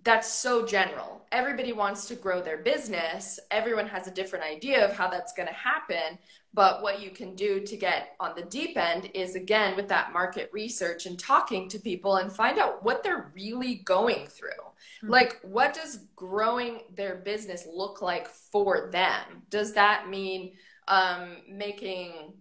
that's 0.03 0.31
so 0.31 0.67
general. 0.67 1.23
Everybody 1.33 1.73
wants 1.73 2.07
to 2.09 2.15
grow 2.15 2.43
their 2.43 2.59
business. 2.59 3.41
Everyone 3.51 3.87
has 3.89 4.07
a 4.07 4.11
different 4.11 4.45
idea 4.45 4.85
of 4.85 4.95
how 4.95 5.09
that's 5.09 5.33
going 5.33 5.49
to 5.49 5.55
happen. 5.55 6.19
But 6.55 6.83
what 6.83 7.03
you 7.03 7.11
can 7.11 7.35
do 7.35 7.61
to 7.61 7.77
get 7.77 8.15
on 8.21 8.35
the 8.37 8.43
deep 8.43 8.79
end 8.79 9.11
is 9.13 9.35
again 9.35 9.75
with 9.75 9.89
that 9.89 10.13
market 10.13 10.51
research 10.53 11.07
and 11.07 11.19
talking 11.19 11.69
to 11.69 11.79
people 11.79 12.17
and 12.17 12.33
find 12.33 12.59
out 12.59 12.85
what 12.85 13.03
they're 13.03 13.33
really 13.35 13.77
going 13.77 14.27
through. 14.27 14.51
Mm-hmm. 14.51 15.11
Like, 15.11 15.41
what 15.43 15.75
does 15.75 16.07
growing 16.15 16.81
their 16.95 17.17
business 17.17 17.67
look 17.71 18.01
like 18.01 18.29
for 18.29 18.89
them? 18.93 19.43
Does 19.51 19.73
that 19.75 20.09
mean 20.09 20.53
um, 20.87 21.39
making 21.51 22.35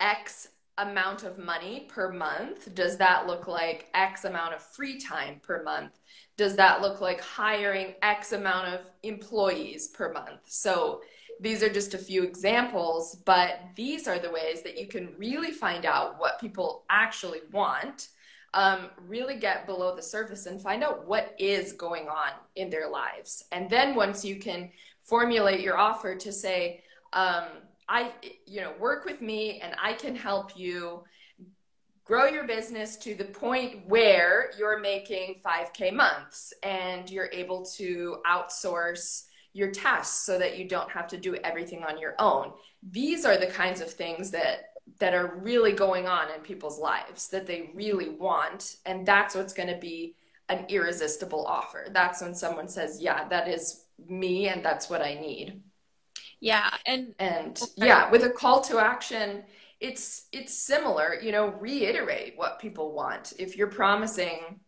X 0.00 0.48
amount 0.76 1.22
of 1.22 1.38
money 1.38 1.86
per 1.88 2.12
month? 2.12 2.74
Does 2.74 2.98
that 2.98 3.26
look 3.26 3.48
like 3.48 3.88
X 3.94 4.24
amount 4.24 4.54
of 4.54 4.62
free 4.62 5.00
time 5.00 5.40
per 5.42 5.62
month? 5.62 5.92
does 6.36 6.56
that 6.56 6.80
look 6.80 7.00
like 7.00 7.20
hiring 7.20 7.94
X 8.02 8.32
amount 8.32 8.74
of 8.74 8.80
employees 9.02 9.88
per 9.88 10.12
month? 10.12 10.40
So 10.46 11.02
these 11.44 11.62
are 11.62 11.68
just 11.68 11.92
a 11.92 11.98
few 11.98 12.22
examples, 12.22 13.16
but 13.26 13.60
these 13.76 14.08
are 14.08 14.18
the 14.18 14.30
ways 14.30 14.62
that 14.62 14.78
you 14.78 14.86
can 14.86 15.14
really 15.18 15.50
find 15.50 15.84
out 15.84 16.18
what 16.18 16.40
people 16.40 16.84
actually 16.88 17.40
want, 17.52 18.08
um, 18.54 18.88
really 19.06 19.36
get 19.36 19.66
below 19.66 19.94
the 19.94 20.02
surface 20.02 20.46
and 20.46 20.60
find 20.60 20.82
out 20.82 21.06
what 21.06 21.34
is 21.38 21.72
going 21.72 22.08
on 22.08 22.30
in 22.56 22.70
their 22.70 22.88
lives. 22.88 23.44
And 23.52 23.68
then 23.68 23.94
once 23.94 24.24
you 24.24 24.36
can 24.36 24.70
formulate 25.02 25.60
your 25.60 25.76
offer 25.76 26.14
to 26.14 26.32
say, 26.32 26.82
um, 27.12 27.44
I, 27.90 28.12
you 28.46 28.62
know, 28.62 28.72
work 28.80 29.04
with 29.04 29.20
me 29.20 29.60
and 29.60 29.76
I 29.82 29.92
can 29.92 30.16
help 30.16 30.56
you 30.56 31.04
grow 32.04 32.24
your 32.24 32.46
business 32.46 32.96
to 32.96 33.14
the 33.14 33.24
point 33.24 33.86
where 33.86 34.50
you're 34.58 34.78
making 34.78 35.42
5K 35.44 35.92
months 35.92 36.54
and 36.62 37.10
you're 37.10 37.30
able 37.32 37.66
to 37.76 38.18
outsource 38.26 39.24
your 39.54 39.70
tasks 39.70 40.26
so 40.26 40.38
that 40.38 40.58
you 40.58 40.68
don't 40.68 40.90
have 40.90 41.06
to 41.06 41.16
do 41.16 41.36
everything 41.36 41.82
on 41.84 41.98
your 41.98 42.14
own. 42.18 42.52
These 42.82 43.24
are 43.24 43.38
the 43.38 43.46
kinds 43.46 43.80
of 43.80 43.90
things 43.90 44.30
that 44.32 44.70
that 44.98 45.14
are 45.14 45.38
really 45.38 45.72
going 45.72 46.06
on 46.06 46.30
in 46.30 46.40
people's 46.42 46.78
lives 46.78 47.28
that 47.28 47.46
they 47.46 47.70
really 47.72 48.10
want 48.10 48.76
and 48.84 49.06
that's 49.06 49.34
what's 49.34 49.54
going 49.54 49.70
to 49.70 49.78
be 49.78 50.14
an 50.50 50.66
irresistible 50.68 51.46
offer. 51.46 51.86
That's 51.90 52.20
when 52.20 52.34
someone 52.34 52.68
says, 52.68 53.00
"Yeah, 53.00 53.26
that 53.28 53.48
is 53.48 53.84
me 54.06 54.48
and 54.48 54.62
that's 54.62 54.90
what 54.90 55.00
I 55.00 55.14
need." 55.14 55.62
Yeah, 56.40 56.70
and 56.84 57.14
and 57.18 57.58
yeah, 57.76 58.10
with 58.10 58.24
a 58.24 58.30
call 58.30 58.60
to 58.62 58.78
action, 58.78 59.44
it's 59.80 60.26
it's 60.32 60.52
similar 60.52 61.18
you 61.20 61.32
know 61.32 61.48
reiterate 61.48 62.34
what 62.36 62.58
people 62.58 62.92
want 62.92 63.32
if 63.38 63.56
you're 63.56 63.68
promising 63.68 64.60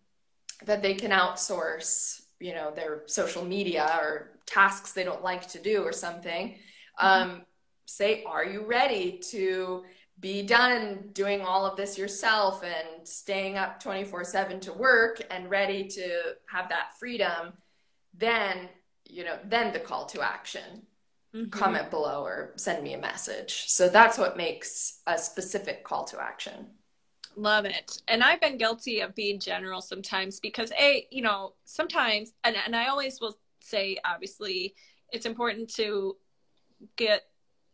that 0.65 0.83
they 0.83 0.95
can 0.95 1.11
outsource 1.11 2.23
you 2.41 2.55
know 2.55 2.71
their 2.75 3.03
social 3.07 3.45
media 3.45 3.99
or 4.01 4.39
tasks 4.47 4.93
they 4.93 5.05
don't 5.05 5.23
like 5.23 5.47
to 5.49 5.61
do 5.61 5.83
or 5.83 5.93
something 5.93 6.59
mm-hmm. 7.01 7.07
um, 7.07 7.43
say 7.87 8.25
are 8.25 8.45
you 8.45 8.65
ready 8.65 9.19
to 9.19 9.85
be 10.19 10.43
done 10.43 11.11
doing 11.13 11.43
all 11.43 11.67
of 11.67 11.77
this 11.77 11.99
yourself 11.99 12.65
and 12.65 13.07
staying 13.07 13.57
up 13.57 13.83
24 13.83 14.25
7 14.25 14.61
to 14.61 14.73
work 14.73 15.21
and 15.31 15.51
ready 15.51 15.87
to 15.87 16.21
have 16.49 16.69
that 16.69 16.99
freedom 16.99 17.53
then 18.17 18.69
you 19.05 19.25
know 19.25 19.39
then 19.45 19.73
the 19.73 19.79
call 19.79 20.07
to 20.07 20.21
action 20.21 20.83
mm-hmm. 21.37 21.51
comment 21.51 21.91
below 21.91 22.23
or 22.23 22.53
send 22.57 22.83
me 22.83 22.95
a 22.95 22.99
message. 22.99 23.65
So 23.69 23.89
that's 23.89 24.19
what 24.19 24.37
makes 24.37 25.01
a 25.07 25.19
specific 25.19 25.85
call 25.85 26.05
to 26.07 26.21
action. 26.21 26.69
Love 27.39 27.67
it. 27.67 28.01
And 28.09 28.25
I've 28.25 28.41
been 28.41 28.57
guilty 28.57 29.01
of 29.01 29.15
being 29.15 29.39
general 29.39 29.83
sometimes 29.83 30.41
because 30.41 30.73
a, 30.73 31.07
you 31.11 31.21
know, 31.21 31.53
sometimes 31.65 32.33
and, 32.45 32.57
and 32.65 32.75
I 32.75 32.87
always 32.87 33.21
will 33.21 33.39
say 33.61 33.99
obviously 34.07 34.75
it's 35.13 35.27
important 35.27 35.73
to 35.75 36.17
get 36.97 37.25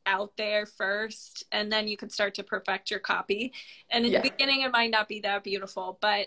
out 0.04 0.37
there 0.37 0.66
first 0.66 1.45
and 1.52 1.71
then 1.71 1.87
you 1.87 1.97
can 1.97 2.11
start 2.11 2.35
to 2.35 2.42
perfect 2.42 2.90
your 2.90 2.99
copy. 2.99 3.52
And 3.88 4.04
in 4.04 4.11
yeah. 4.11 4.21
the 4.21 4.31
beginning 4.31 4.62
it 4.62 4.73
might 4.73 4.90
not 4.90 5.09
be 5.09 5.21
that 5.21 5.45
beautiful, 5.45 5.97
but 6.00 6.26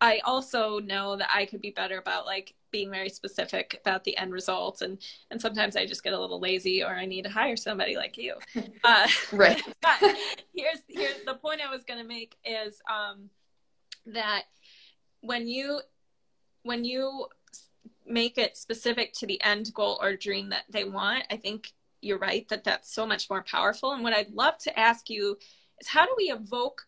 I 0.00 0.20
also 0.24 0.78
know 0.78 1.16
that 1.16 1.28
I 1.34 1.46
could 1.46 1.60
be 1.60 1.70
better 1.70 1.98
about 1.98 2.26
like 2.26 2.54
being 2.76 2.90
very 2.90 3.08
specific 3.08 3.80
about 3.80 4.04
the 4.04 4.16
end 4.18 4.32
results 4.32 4.82
and 4.82 4.98
and 5.30 5.40
sometimes 5.40 5.76
i 5.76 5.86
just 5.86 6.04
get 6.04 6.12
a 6.12 6.20
little 6.20 6.38
lazy 6.38 6.82
or 6.82 6.94
i 6.94 7.06
need 7.06 7.22
to 7.22 7.30
hire 7.30 7.56
somebody 7.56 7.96
like 7.96 8.18
you. 8.18 8.34
Uh, 8.84 9.08
right. 9.32 9.62
here's 10.54 10.80
here's 10.88 11.24
the 11.24 11.34
point 11.34 11.60
i 11.66 11.70
was 11.70 11.84
going 11.84 12.00
to 12.00 12.06
make 12.06 12.36
is 12.44 12.80
um, 12.92 13.30
that 14.06 14.42
when 15.20 15.48
you 15.48 15.80
when 16.62 16.84
you 16.84 17.26
make 18.06 18.38
it 18.38 18.56
specific 18.56 19.12
to 19.12 19.26
the 19.26 19.42
end 19.42 19.72
goal 19.74 19.98
or 20.02 20.14
dream 20.14 20.50
that 20.50 20.64
they 20.70 20.84
want 20.84 21.24
i 21.30 21.36
think 21.36 21.72
you're 22.00 22.18
right 22.18 22.46
that 22.48 22.62
that's 22.62 22.94
so 22.94 23.06
much 23.06 23.28
more 23.30 23.42
powerful. 23.42 23.92
And 23.92 24.02
what 24.02 24.12
i'd 24.12 24.30
love 24.30 24.58
to 24.58 24.78
ask 24.78 25.08
you 25.08 25.36
is 25.80 25.88
how 25.88 26.04
do 26.04 26.12
we 26.16 26.24
evoke 26.24 26.86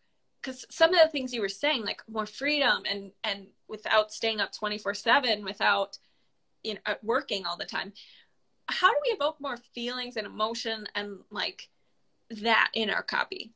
because 0.48 0.64
some 0.70 0.94
of 0.94 1.00
the 1.02 1.08
things 1.08 1.34
you 1.34 1.42
were 1.42 1.48
saying 1.48 1.84
like 1.84 2.02
more 2.08 2.24
freedom 2.24 2.82
and 2.90 3.10
and 3.22 3.46
without 3.68 4.10
staying 4.10 4.40
up 4.40 4.52
24 4.52 4.94
7 4.94 5.44
without 5.44 5.98
you 6.62 6.74
know 6.74 6.94
working 7.02 7.44
all 7.44 7.56
the 7.56 7.66
time 7.66 7.92
how 8.66 8.88
do 8.88 8.96
we 9.04 9.12
evoke 9.12 9.40
more 9.40 9.58
feelings 9.74 10.16
and 10.16 10.26
emotion 10.26 10.86
and 10.94 11.18
like 11.30 11.68
that 12.30 12.70
in 12.74 12.90
our 12.90 13.02
copy? 13.02 13.52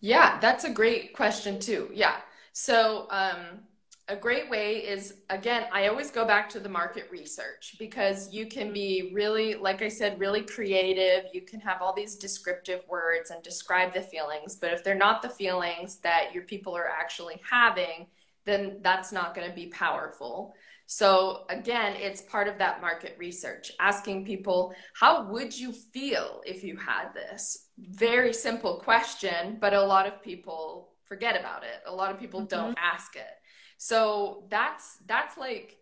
Yeah 0.00 0.38
that's 0.40 0.64
a 0.64 0.70
great 0.70 1.14
question 1.14 1.58
too. 1.58 1.90
Yeah. 1.92 2.16
So 2.52 3.06
um 3.10 3.60
a 4.08 4.16
great 4.16 4.50
way 4.50 4.76
is 4.76 5.22
again 5.30 5.64
i 5.72 5.86
always 5.88 6.10
go 6.10 6.26
back 6.26 6.48
to 6.48 6.60
the 6.60 6.68
market 6.68 7.08
research 7.10 7.76
because 7.78 8.32
you 8.32 8.46
can 8.46 8.72
be 8.72 9.10
really 9.14 9.54
like 9.54 9.80
i 9.80 9.88
said 9.88 10.18
really 10.20 10.42
creative 10.42 11.24
you 11.32 11.40
can 11.40 11.58
have 11.60 11.80
all 11.80 11.94
these 11.94 12.16
descriptive 12.16 12.84
words 12.88 13.30
and 13.30 13.42
describe 13.42 13.94
the 13.94 14.02
feelings 14.02 14.56
but 14.56 14.72
if 14.72 14.84
they're 14.84 14.94
not 14.94 15.22
the 15.22 15.28
feelings 15.28 15.98
that 16.00 16.34
your 16.34 16.42
people 16.44 16.76
are 16.76 16.88
actually 16.88 17.40
having 17.50 18.06
then 18.44 18.78
that's 18.82 19.10
not 19.10 19.34
going 19.34 19.48
to 19.48 19.54
be 19.54 19.68
powerful 19.68 20.54
So 20.86 21.44
again, 21.48 21.96
it's 21.96 22.20
part 22.22 22.46
of 22.46 22.58
that 22.58 22.80
market 22.80 23.16
research, 23.18 23.72
asking 23.80 24.26
people, 24.26 24.74
how 24.94 25.26
would 25.30 25.58
you 25.58 25.72
feel 25.72 26.42
if 26.44 26.62
you 26.62 26.76
had 26.76 27.14
this? 27.14 27.68
Very 27.78 28.32
simple 28.34 28.80
question, 28.80 29.56
but 29.60 29.72
a 29.72 29.82
lot 29.82 30.06
of 30.06 30.22
people 30.22 30.92
forget 31.04 31.40
about 31.40 31.62
it. 31.64 31.80
A 31.86 31.94
lot 31.94 32.12
of 32.12 32.20
people 32.20 32.40
mm-hmm. 32.40 32.56
don't 32.56 32.78
ask 32.78 33.16
it. 33.16 33.34
So 33.78 34.44
that's 34.50 34.98
that's 35.06 35.36
like 35.36 35.78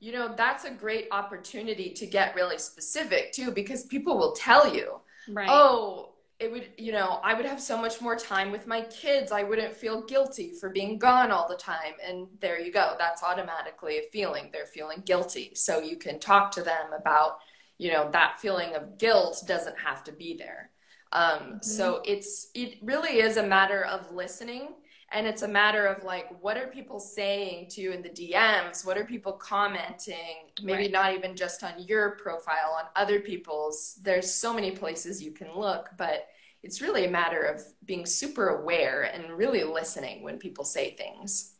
you 0.00 0.10
know, 0.10 0.34
that's 0.36 0.64
a 0.64 0.70
great 0.70 1.06
opportunity 1.12 1.90
to 1.90 2.06
get 2.06 2.34
really 2.34 2.58
specific 2.58 3.30
too 3.30 3.52
because 3.52 3.84
people 3.84 4.18
will 4.18 4.32
tell 4.32 4.74
you, 4.74 5.00
right. 5.28 5.48
"Oh, 5.48 6.12
it 6.42 6.50
would, 6.50 6.70
you 6.76 6.90
know, 6.90 7.20
I 7.22 7.34
would 7.34 7.46
have 7.46 7.60
so 7.60 7.80
much 7.80 8.00
more 8.00 8.16
time 8.16 8.50
with 8.50 8.66
my 8.66 8.80
kids. 8.82 9.30
I 9.30 9.44
wouldn't 9.44 9.74
feel 9.74 10.02
guilty 10.02 10.52
for 10.58 10.70
being 10.70 10.98
gone 10.98 11.30
all 11.30 11.48
the 11.48 11.54
time. 11.54 11.92
And 12.04 12.26
there 12.40 12.58
you 12.58 12.72
go. 12.72 12.96
That's 12.98 13.22
automatically 13.22 13.98
a 13.98 14.02
feeling. 14.10 14.50
They're 14.52 14.66
feeling 14.66 15.02
guilty. 15.06 15.52
So 15.54 15.78
you 15.78 15.96
can 15.96 16.18
talk 16.18 16.50
to 16.52 16.62
them 16.62 16.92
about, 16.98 17.38
you 17.78 17.92
know, 17.92 18.10
that 18.10 18.40
feeling 18.40 18.74
of 18.74 18.98
guilt 18.98 19.44
doesn't 19.46 19.78
have 19.78 20.02
to 20.04 20.12
be 20.12 20.36
there. 20.36 20.70
Um, 21.12 21.38
mm-hmm. 21.38 21.56
So 21.60 22.02
it's, 22.04 22.48
it 22.54 22.78
really 22.82 23.20
is 23.20 23.36
a 23.36 23.46
matter 23.46 23.84
of 23.84 24.10
listening. 24.12 24.74
And 25.12 25.26
it's 25.26 25.42
a 25.42 25.48
matter 25.48 25.86
of 25.86 26.04
like, 26.04 26.28
what 26.42 26.56
are 26.56 26.66
people 26.66 26.98
saying 26.98 27.68
to 27.70 27.80
you 27.80 27.92
in 27.92 28.02
the 28.02 28.08
DMs? 28.08 28.84
What 28.84 28.96
are 28.96 29.04
people 29.04 29.32
commenting? 29.32 30.50
Maybe 30.62 30.84
right. 30.84 30.92
not 30.92 31.14
even 31.14 31.36
just 31.36 31.62
on 31.62 31.74
your 31.78 32.12
profile, 32.12 32.76
on 32.78 32.84
other 32.96 33.20
people's. 33.20 33.98
There's 34.02 34.32
so 34.32 34.54
many 34.54 34.70
places 34.70 35.22
you 35.22 35.32
can 35.32 35.54
look, 35.54 35.90
but 35.98 36.28
it's 36.62 36.80
really 36.80 37.04
a 37.04 37.10
matter 37.10 37.42
of 37.42 37.62
being 37.84 38.06
super 38.06 38.48
aware 38.48 39.02
and 39.02 39.36
really 39.36 39.64
listening 39.64 40.22
when 40.22 40.38
people 40.38 40.64
say 40.64 40.94
things. 40.94 41.54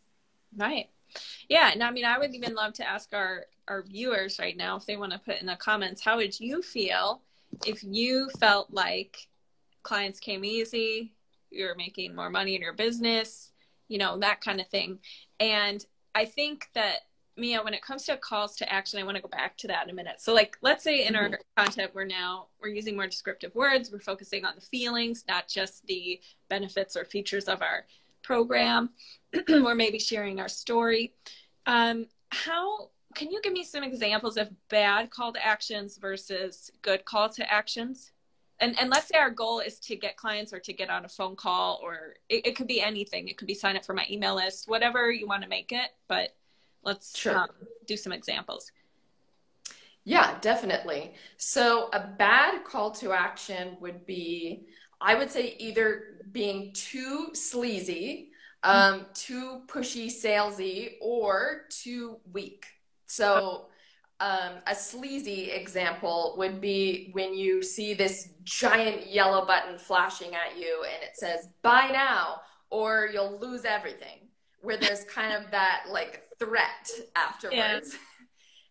Right. 0.56 0.88
Yeah, 1.49 1.71
and 1.73 1.82
I 1.82 1.90
mean, 1.90 2.04
I 2.04 2.18
would 2.18 2.35
even 2.35 2.54
love 2.54 2.73
to 2.75 2.88
ask 2.88 3.12
our 3.12 3.47
our 3.68 3.82
viewers 3.82 4.38
right 4.40 4.56
now 4.56 4.76
if 4.76 4.87
they 4.87 4.97
want 4.97 5.12
to 5.12 5.18
put 5.18 5.40
in 5.40 5.47
the 5.47 5.56
comments, 5.56 6.02
how 6.02 6.16
would 6.16 6.38
you 6.40 6.62
feel 6.62 7.23
if 7.66 7.82
you 7.85 8.28
felt 8.40 8.73
like 8.73 9.28
clients 9.82 10.18
came 10.18 10.44
easy, 10.44 11.12
you're 11.52 11.75
making 11.75 12.14
more 12.14 12.30
money 12.30 12.54
in 12.54 12.62
your 12.62 12.73
business, 12.73 13.52
you 13.88 13.99
know, 13.99 14.18
that 14.18 14.40
kind 14.40 14.61
of 14.61 14.68
thing. 14.68 14.99
And 15.40 15.85
I 16.14 16.25
think 16.25 16.68
that 16.75 17.00
Mia, 17.37 17.62
when 17.62 17.73
it 17.73 17.82
comes 17.82 18.04
to 18.04 18.16
calls 18.18 18.56
to 18.56 18.71
action, 18.71 18.99
I 18.99 19.04
want 19.04 19.16
to 19.16 19.23
go 19.23 19.28
back 19.28 19.56
to 19.59 19.66
that 19.68 19.85
in 19.85 19.90
a 19.90 19.94
minute. 19.94 20.21
So, 20.21 20.35
like, 20.35 20.59
let's 20.61 20.85
say 20.85 21.06
in 21.06 21.14
mm-hmm. 21.14 21.32
our 21.32 21.64
content, 21.64 21.92
we're 21.94 22.04
now 22.04 22.49
we're 22.61 22.68
using 22.68 22.94
more 22.94 23.06
descriptive 23.06 23.54
words. 23.54 23.90
We're 23.90 24.00
focusing 24.00 24.44
on 24.44 24.54
the 24.54 24.61
feelings, 24.61 25.25
not 25.26 25.49
just 25.49 25.87
the 25.87 26.21
benefits 26.50 26.94
or 26.94 27.04
features 27.06 27.49
of 27.49 27.62
our 27.62 27.87
program. 28.23 28.90
we're 29.49 29.75
maybe 29.75 29.99
sharing 29.99 30.40
our 30.40 30.49
story. 30.49 31.14
Um, 31.66 32.06
how 32.30 32.90
can 33.14 33.30
you 33.30 33.40
give 33.42 33.52
me 33.52 33.64
some 33.64 33.82
examples 33.82 34.37
of 34.37 34.50
bad 34.68 35.11
call 35.11 35.32
to 35.32 35.44
actions 35.44 35.97
versus 35.97 36.71
good 36.82 37.04
call 37.04 37.28
to 37.30 37.52
actions? 37.52 38.12
And 38.62 38.78
and 38.81 38.88
let's 38.88 39.09
say 39.09 39.19
our 39.19 39.31
goal 39.31 39.61
is 39.61 39.78
to 39.81 39.97
get 39.97 40.16
clients 40.16 40.54
or 40.54 40.61
to 40.61 40.73
get 40.73 40.88
on 40.88 41.04
a 41.04 41.09
phone 41.09 41.37
call, 41.37 41.81
or 41.83 42.14
it, 42.31 42.47
it 42.47 42.57
could 42.57 42.69
be 42.69 42.81
anything. 42.81 43.28
It 43.28 43.37
could 43.37 43.49
be 43.49 43.54
sign 43.54 43.76
up 43.76 43.85
for 43.85 43.92
my 43.92 44.07
email 44.11 44.35
list, 44.37 44.69
whatever 44.69 45.11
you 45.11 45.26
want 45.26 45.42
to 45.42 45.49
make 45.49 45.73
it, 45.73 45.90
but 46.09 46.31
Let's 46.83 47.16
sure. 47.16 47.37
um, 47.37 47.49
do 47.87 47.97
some 47.97 48.12
examples. 48.12 48.73
Yeah, 50.04 50.37
definitely. 50.40 51.14
So, 51.37 51.88
a 51.92 52.00
bad 52.00 52.64
call 52.64 52.90
to 52.92 53.12
action 53.12 53.76
would 53.81 54.04
be, 54.04 54.66
I 55.00 55.14
would 55.14 55.31
say, 55.31 55.54
either 55.59 56.25
being 56.33 56.73
too 56.73 57.31
sleazy, 57.35 58.31
um, 58.64 59.07
too 59.14 59.62
pushy, 59.69 60.07
salesy, 60.07 60.95
or 61.00 61.66
too 61.71 62.19
weak. 62.33 62.66
So, 63.07 63.69
um, 64.23 64.52
a 64.69 64.75
sleazy 64.75 65.50
example 65.50 66.37
would 66.38 66.61
be 66.61 67.11
when 67.11 67.35
you 67.35 67.61
see 67.61 67.93
this 67.93 68.29
giant 68.45 69.09
yellow 69.09 69.45
button 69.45 69.76
flashing 69.76 70.33
at 70.33 70.57
you 70.57 70.85
and 70.85 71.02
it 71.02 71.17
says, 71.17 71.49
buy 71.62 71.88
now, 71.93 72.41
or 72.71 73.11
you'll 73.12 73.37
lose 73.40 73.64
everything, 73.64 74.29
where 74.61 74.77
there's 74.77 75.03
kind 75.12 75.33
of 75.33 75.51
that 75.51 75.87
like 75.90 76.23
threat 76.38 76.88
afterwards. 77.16 77.92
Yeah. 77.92 77.99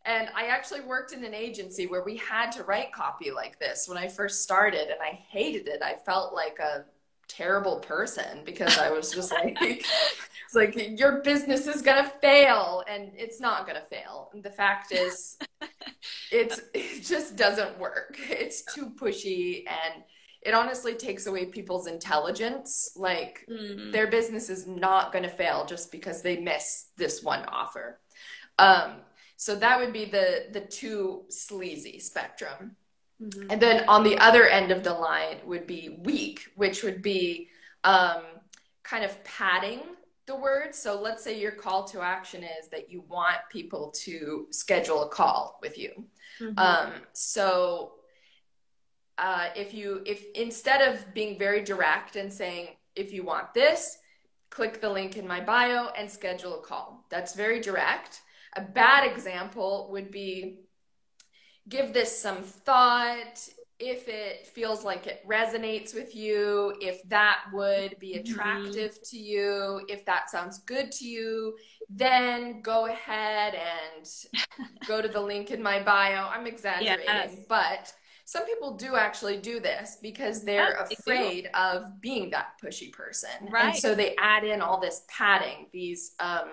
And 0.04 0.30
I 0.36 0.48
actually 0.48 0.82
worked 0.82 1.14
in 1.14 1.24
an 1.24 1.36
agency 1.36 1.86
where 1.86 2.04
we 2.04 2.18
had 2.18 2.52
to 2.54 2.64
write 2.64 2.92
copy 2.92 3.30
like 3.30 3.60
this 3.60 3.88
when 3.88 4.00
I 4.00 4.08
first 4.08 4.42
started, 4.42 4.90
and 4.90 5.00
I 5.00 5.12
hated 5.30 5.68
it. 5.68 5.84
I 5.84 5.94
felt 5.94 6.34
like 6.34 6.58
a 6.58 6.86
terrible 7.32 7.80
person 7.80 8.42
because 8.46 8.78
I 8.78 8.90
was 8.90 9.12
just 9.12 9.32
like, 9.44 9.58
it's 9.62 10.56
like 10.56 11.00
your 11.00 11.22
business 11.22 11.68
is 11.68 11.82
gonna 11.82 12.12
fail, 12.22 12.84
and 12.88 13.12
it's 13.16 13.40
not 13.40 13.66
gonna 13.66 13.84
fail. 13.90 14.30
And 14.34 14.44
the 14.44 14.52
fact 14.52 14.92
is, 14.92 15.38
it's 16.32 16.62
it 16.74 17.04
just 17.04 17.36
doesn't 17.36 17.80
work. 17.80 18.18
It's 18.30 18.64
too 18.74 18.92
pushy 18.92 19.64
and 19.68 20.04
it 20.42 20.54
honestly 20.56 20.96
takes 20.96 21.28
away 21.28 21.46
people's 21.46 21.88
intelligence. 21.88 22.92
Like 22.96 23.46
mm-hmm. 23.50 23.92
their 23.92 24.08
business 24.08 24.50
is 24.50 24.68
not 24.68 25.12
to 25.24 25.30
fail 25.30 25.66
just 25.66 25.92
because 25.92 26.22
they 26.22 26.38
miss 26.38 26.88
this 26.98 27.24
one 27.24 27.46
offer. 27.46 28.00
Um, 28.58 29.02
so 29.36 29.56
that 29.56 29.80
would 29.80 29.94
be 29.94 30.06
the 30.06 30.48
the 30.52 30.62
too 30.62 31.24
sleazy 31.30 32.00
spectrum. 32.00 32.76
Mm-hmm. 33.22 33.52
And 33.52 33.62
then 33.62 33.88
on 33.88 34.04
the 34.04 34.18
other 34.18 34.48
end 34.48 34.72
of 34.72 34.84
the 34.84 34.94
line 34.94 35.38
would 35.46 35.68
be 35.68 36.00
weak, 36.04 36.48
which 36.56 36.84
would 36.84 37.02
be 37.02 37.50
um, 37.84 38.24
kind 38.84 39.06
of 39.06 39.24
padding 39.24 39.82
the 40.26 40.36
words. 40.36 40.78
So 40.78 41.00
let's 41.00 41.24
say 41.24 41.40
your 41.40 41.52
call 41.52 41.84
to 41.90 42.02
action 42.02 42.44
is 42.44 42.70
that 42.70 42.90
you 42.90 43.04
want 43.08 43.38
people 43.52 43.92
to 43.98 44.48
schedule 44.50 45.04
a 45.04 45.10
call 45.10 45.60
with 45.62 45.78
you. 45.78 46.06
Mm-hmm. 46.40 46.58
Um, 46.58 46.92
so 47.14 47.94
uh, 49.18 49.50
if 49.56 49.74
you 49.74 50.02
if 50.06 50.26
instead 50.34 50.82
of 50.82 51.14
being 51.14 51.38
very 51.38 51.64
direct 51.64 52.16
and 52.16 52.32
saying 52.32 52.70
if 52.96 53.14
you 53.14 53.24
want 53.24 53.54
this 53.54 54.00
click 54.50 54.82
the 54.82 54.90
link 54.90 55.16
in 55.16 55.28
my 55.28 55.40
bio 55.40 55.90
and 55.98 56.10
schedule 56.10 56.60
a 56.60 56.62
call 56.62 57.06
that's 57.10 57.36
very 57.36 57.62
direct 57.62 58.22
a 58.56 58.62
bad 58.62 59.10
example 59.10 59.90
would 59.92 60.12
be 60.12 60.58
give 61.70 61.94
this 61.94 62.20
some 62.20 62.38
thought 62.38 63.48
if 63.80 64.08
it 64.08 64.46
feels 64.46 64.86
like 64.86 65.08
it 65.08 65.26
resonates 65.28 65.96
with 65.96 66.16
you 66.16 66.76
if 66.82 67.02
that 67.10 67.40
would 67.52 67.98
be 68.00 68.14
mm-hmm. 68.14 68.32
attractive 68.32 68.92
mm-hmm. 68.92 69.04
to 69.04 69.18
you 69.18 69.82
if 69.88 70.06
that 70.06 70.30
sounds 70.30 70.60
good 70.60 70.92
to 70.92 71.06
you 71.06 71.56
then 71.90 72.62
go 72.62 72.86
ahead 72.86 73.56
and 73.56 74.08
go 74.88 75.02
to 75.02 75.08
the 75.08 75.20
link 75.20 75.50
in 75.52 75.62
my 75.62 75.82
bio 75.82 76.28
i'm 76.28 76.46
exaggerating 76.46 77.06
yes. 77.08 77.36
but 77.50 77.92
some 78.32 78.46
people 78.46 78.78
do 78.78 78.96
actually 78.96 79.38
do 79.38 79.60
this 79.60 79.98
because 80.02 80.46
they're 80.46 80.78
yes, 80.80 81.00
afraid 81.00 81.50
of 81.54 82.00
being 82.00 82.30
that 82.30 82.54
pushy 82.64 82.90
person. 82.90 83.30
Right. 83.50 83.66
And 83.66 83.76
so 83.76 83.94
they 83.94 84.16
add 84.18 84.46
in 84.46 84.62
all 84.62 84.80
this 84.80 85.02
padding, 85.10 85.68
these, 85.74 86.14
um, 86.22 86.48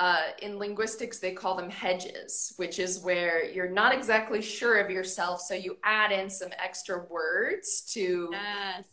uh, 0.00 0.22
in 0.40 0.58
linguistics, 0.58 1.18
they 1.18 1.32
call 1.32 1.54
them 1.54 1.68
hedges, 1.68 2.54
which 2.56 2.78
is 2.78 3.00
where 3.00 3.44
you're 3.44 3.68
not 3.68 3.92
exactly 3.92 4.40
sure 4.40 4.80
of 4.80 4.90
yourself. 4.90 5.42
So 5.42 5.52
you 5.52 5.76
add 5.84 6.10
in 6.10 6.30
some 6.30 6.48
extra 6.58 7.04
words 7.10 7.82
to 7.92 8.30
yes. 8.32 8.86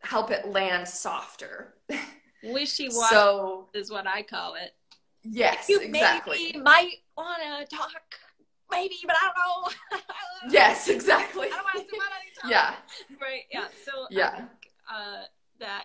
help 0.00 0.32
it 0.32 0.48
land 0.48 0.88
softer. 0.88 1.74
Wishy 2.42 2.88
washy 2.88 3.14
so, 3.14 3.68
is 3.74 3.92
what 3.92 4.08
I 4.08 4.22
call 4.22 4.54
it. 4.54 4.74
Yes, 5.22 5.68
you 5.68 5.78
exactly. 5.78 6.38
Maybe 6.46 6.58
might 6.58 6.94
want 7.16 7.40
to 7.70 7.76
talk 7.76 7.90
maybe, 8.72 8.96
but 9.06 9.14
I 9.14 9.30
don't 9.36 9.72
know. 9.92 10.50
yes, 10.50 10.88
exactly. 10.88 11.46
I 11.46 11.50
don't 11.50 11.64
want 11.64 11.88
to 11.88 12.40
time. 12.40 12.50
Yeah. 12.50 12.74
Right. 13.20 13.42
Yeah. 13.52 13.66
So 13.84 14.06
yeah. 14.10 14.36
Think, 14.36 14.48
uh, 14.92 15.22
that 15.60 15.84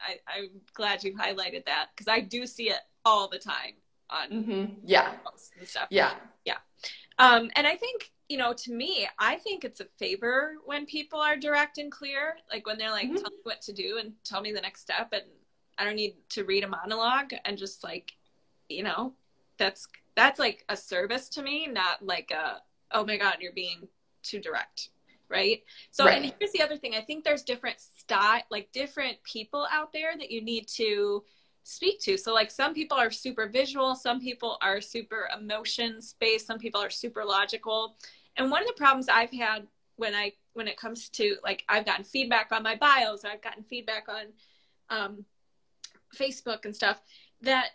I, 0.00 0.16
I'm 0.26 0.48
glad 0.74 1.04
you 1.04 1.14
highlighted 1.14 1.66
that 1.66 1.90
because 1.94 2.08
I 2.08 2.18
do 2.18 2.48
see 2.48 2.70
it 2.70 2.80
all 3.04 3.28
the 3.28 3.38
time 3.38 3.74
on 4.12 4.30
mm-hmm. 4.30 4.74
yeah 4.84 5.14
and 5.58 5.68
stuff. 5.68 5.88
Yeah. 5.90 6.12
Yeah. 6.44 6.58
Um, 7.18 7.50
and 7.56 7.66
I 7.66 7.76
think 7.76 8.10
you 8.28 8.38
know, 8.38 8.54
to 8.54 8.72
me, 8.72 9.06
I 9.18 9.36
think 9.36 9.62
it's 9.62 9.80
a 9.80 9.84
favor 9.98 10.54
when 10.64 10.86
people 10.86 11.20
are 11.20 11.36
direct 11.36 11.76
and 11.76 11.92
clear. 11.92 12.36
Like 12.50 12.66
when 12.66 12.78
they're 12.78 12.90
like, 12.90 13.04
mm-hmm. 13.04 13.16
tell 13.16 13.30
me 13.30 13.36
what 13.42 13.60
to 13.62 13.74
do 13.74 13.98
and 14.00 14.14
tell 14.24 14.40
me 14.40 14.52
the 14.52 14.60
next 14.60 14.80
step, 14.80 15.12
and 15.12 15.24
I 15.76 15.84
don't 15.84 15.96
need 15.96 16.14
to 16.30 16.44
read 16.44 16.64
a 16.64 16.68
monologue 16.68 17.34
and 17.44 17.58
just 17.58 17.84
like, 17.84 18.12
you 18.70 18.84
know, 18.84 19.12
that's 19.58 19.86
that's 20.16 20.38
like 20.38 20.64
a 20.70 20.76
service 20.76 21.28
to 21.30 21.42
me, 21.42 21.66
not 21.66 22.04
like 22.04 22.30
a, 22.30 22.62
oh 22.90 23.04
my 23.04 23.18
God, 23.18 23.36
you're 23.40 23.52
being 23.52 23.86
too 24.22 24.40
direct. 24.40 24.88
Right. 25.28 25.62
So, 25.90 26.04
right. 26.04 26.22
and 26.22 26.34
here's 26.38 26.52
the 26.52 26.62
other 26.62 26.76
thing. 26.76 26.94
I 26.94 27.00
think 27.00 27.24
there's 27.24 27.42
different 27.42 27.80
style, 27.80 28.42
like 28.50 28.70
different 28.72 29.16
people 29.24 29.66
out 29.70 29.92
there 29.92 30.16
that 30.16 30.30
you 30.30 30.42
need 30.42 30.68
to 30.68 31.22
speak 31.62 32.00
to. 32.02 32.16
So, 32.16 32.32
like, 32.32 32.50
some 32.50 32.74
people 32.74 32.96
are 32.96 33.10
super 33.10 33.48
visual, 33.48 33.94
some 33.94 34.20
people 34.20 34.58
are 34.62 34.80
super 34.80 35.28
emotion 35.38 36.00
based, 36.20 36.46
some 36.46 36.58
people 36.58 36.80
are 36.80 36.90
super 36.90 37.24
logical. 37.24 37.96
And 38.36 38.50
one 38.50 38.62
of 38.62 38.68
the 38.68 38.74
problems 38.74 39.08
I've 39.08 39.32
had 39.32 39.66
when 39.96 40.14
I, 40.14 40.32
when 40.54 40.68
it 40.68 40.76
comes 40.76 41.08
to 41.10 41.36
like, 41.44 41.64
I've 41.68 41.86
gotten 41.86 42.04
feedback 42.04 42.50
on 42.50 42.62
my 42.62 42.76
bios, 42.76 43.24
I've 43.24 43.42
gotten 43.42 43.62
feedback 43.62 44.06
on 44.08 44.26
um, 44.90 45.24
Facebook 46.16 46.64
and 46.64 46.74
stuff 46.74 47.00
that 47.42 47.70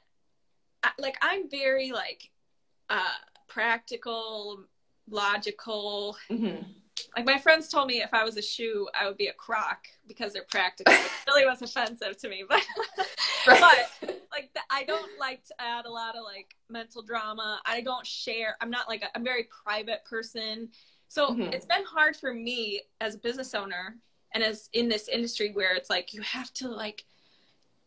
like 0.97 1.17
I'm 1.21 1.50
very 1.50 1.91
like 1.91 2.30
uh, 2.89 3.17
practical, 3.47 4.63
logical. 5.10 6.17
Mm-hmm. 6.30 6.63
Like 7.15 7.26
my 7.26 7.38
friends 7.38 7.67
told 7.67 7.88
me 7.88 8.02
if 8.02 8.13
I 8.13 8.23
was 8.23 8.38
a 8.38 8.41
shoe, 8.41 8.88
I 9.00 9.08
would 9.08 9.17
be 9.17 9.28
a 9.28 9.34
croc 9.34 9.88
because 10.08 10.34
they're 10.34 10.45
practical. 10.50 10.93
it 10.93 11.12
really 11.28 11.45
was 11.45 11.62
offensive 11.62 12.17
to 12.17 12.30
me, 12.30 12.43
but 12.47 12.62
but 13.48 13.90
like 14.32 14.54
the, 14.54 14.62
I 14.70 14.84
don't 14.84 15.20
like 15.20 15.44
to 15.46 15.54
add 15.60 15.86
a 15.86 15.92
lot 15.92 16.16
of 16.16 16.24
like 16.24 16.56
mental 16.70 17.02
drama. 17.02 17.60
I 17.66 17.82
don't 17.82 18.06
share. 18.06 18.56
I'm 18.62 18.70
not 18.70 18.88
like 18.88 19.02
a, 19.02 19.16
I'm 19.16 19.22
a 19.22 19.26
very 19.26 19.48
private 19.64 20.06
person. 20.06 20.70
So 21.08 21.30
mm-hmm. 21.30 21.54
it's 21.54 21.66
been 21.66 21.84
hard 21.86 22.16
for 22.16 22.34
me 22.34 22.82
as 23.02 23.16
a 23.16 23.20
business 23.20 23.54
owner 23.56 23.96
and 24.34 24.44
as 24.44 24.70
in 24.74 24.90
this 24.90 25.08
industry 25.08 25.52
where 25.54 25.74
it's 25.74 25.90
like 25.90 26.14
you 26.14 26.22
have 26.22 26.54
to 26.56 26.68
like 26.68 27.06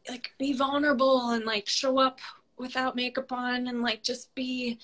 like 0.09 0.33
be 0.39 0.53
vulnerable 0.53 1.31
and 1.31 1.45
like 1.45 1.69
show 1.69 1.99
up 1.99 2.19
without 2.57 2.97
makeup 2.97 3.31
on 3.33 3.69
and 3.69 3.83
like 3.83 4.03
just 4.03 4.35
be 4.35 4.79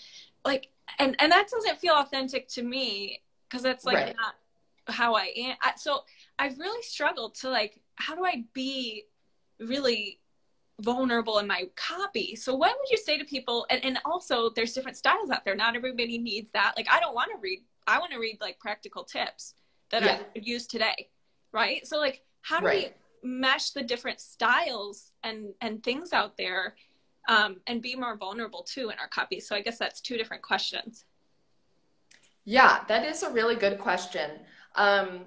like 0.45 0.69
and 0.99 1.17
and 1.19 1.33
that 1.33 1.49
doesn't 1.51 1.79
feel 1.79 1.95
authentic 1.95 2.49
to 2.49 2.62
me 2.62 3.21
because 3.49 3.62
that's 3.62 3.85
like 3.85 3.97
right. 3.97 4.17
not 4.17 4.35
how 4.89 5.15
I 5.15 5.33
am. 5.37 5.57
I, 5.62 5.73
so 5.77 6.05
I've 6.39 6.59
really 6.59 6.83
struggled 6.83 7.35
to 7.37 7.51
like 7.51 7.81
how 7.97 8.15
do 8.15 8.25
I 8.25 8.45
be 8.53 9.05
really 9.59 10.21
vulnerable 10.81 11.39
in 11.39 11.47
my 11.47 11.65
copy. 11.75 12.37
So 12.37 12.55
what 12.55 12.77
would 12.79 12.91
you 12.91 12.99
say 12.99 13.17
to 13.19 13.25
people 13.25 13.67
and, 13.71 13.83
and 13.85 13.99
also 14.05 14.51
there's 14.51 14.75
different 14.75 14.97
styles 14.97 15.31
out 15.31 15.45
there. 15.45 15.55
Not 15.55 15.75
everybody 15.75 16.19
needs 16.19 16.51
that. 16.53 16.75
Like 16.77 16.89
I 16.91 17.01
don't 17.01 17.15
want 17.15 17.31
to 17.33 17.39
read 17.41 17.62
I 17.87 17.99
want 17.99 18.12
to 18.12 18.19
read 18.19 18.39
like 18.41 18.59
practical 18.59 19.05
tips 19.05 19.55
that 19.91 20.03
yeah. 20.03 20.19
I 20.35 20.39
use 20.41 20.67
today. 20.67 21.09
Right. 21.53 21.87
So 21.87 21.99
like 21.99 22.23
how 22.43 22.61
do 22.61 22.67
right. 22.67 22.95
we 23.23 23.29
mesh 23.29 23.71
the 23.71 23.83
different 23.83 24.21
styles 24.21 25.12
and 25.23 25.55
and 25.61 25.83
things 25.83 26.12
out 26.12 26.37
there 26.37 26.75
um, 27.29 27.57
and 27.67 27.83
be 27.83 27.97
more 27.97 28.17
vulnerable 28.17 28.62
too 28.62 28.91
in 28.91 28.99
our 28.99 29.09
copy? 29.09 29.41
So 29.41 29.57
I 29.57 29.62
guess 29.62 29.79
that's 29.79 30.01
two 30.01 30.19
different 30.19 30.43
questions. 30.43 31.05
Yeah, 32.45 32.85
that 32.87 33.05
is 33.05 33.23
a 33.25 33.31
really 33.31 33.57
good 33.57 33.79
question. 33.79 34.31
Um, 34.77 35.23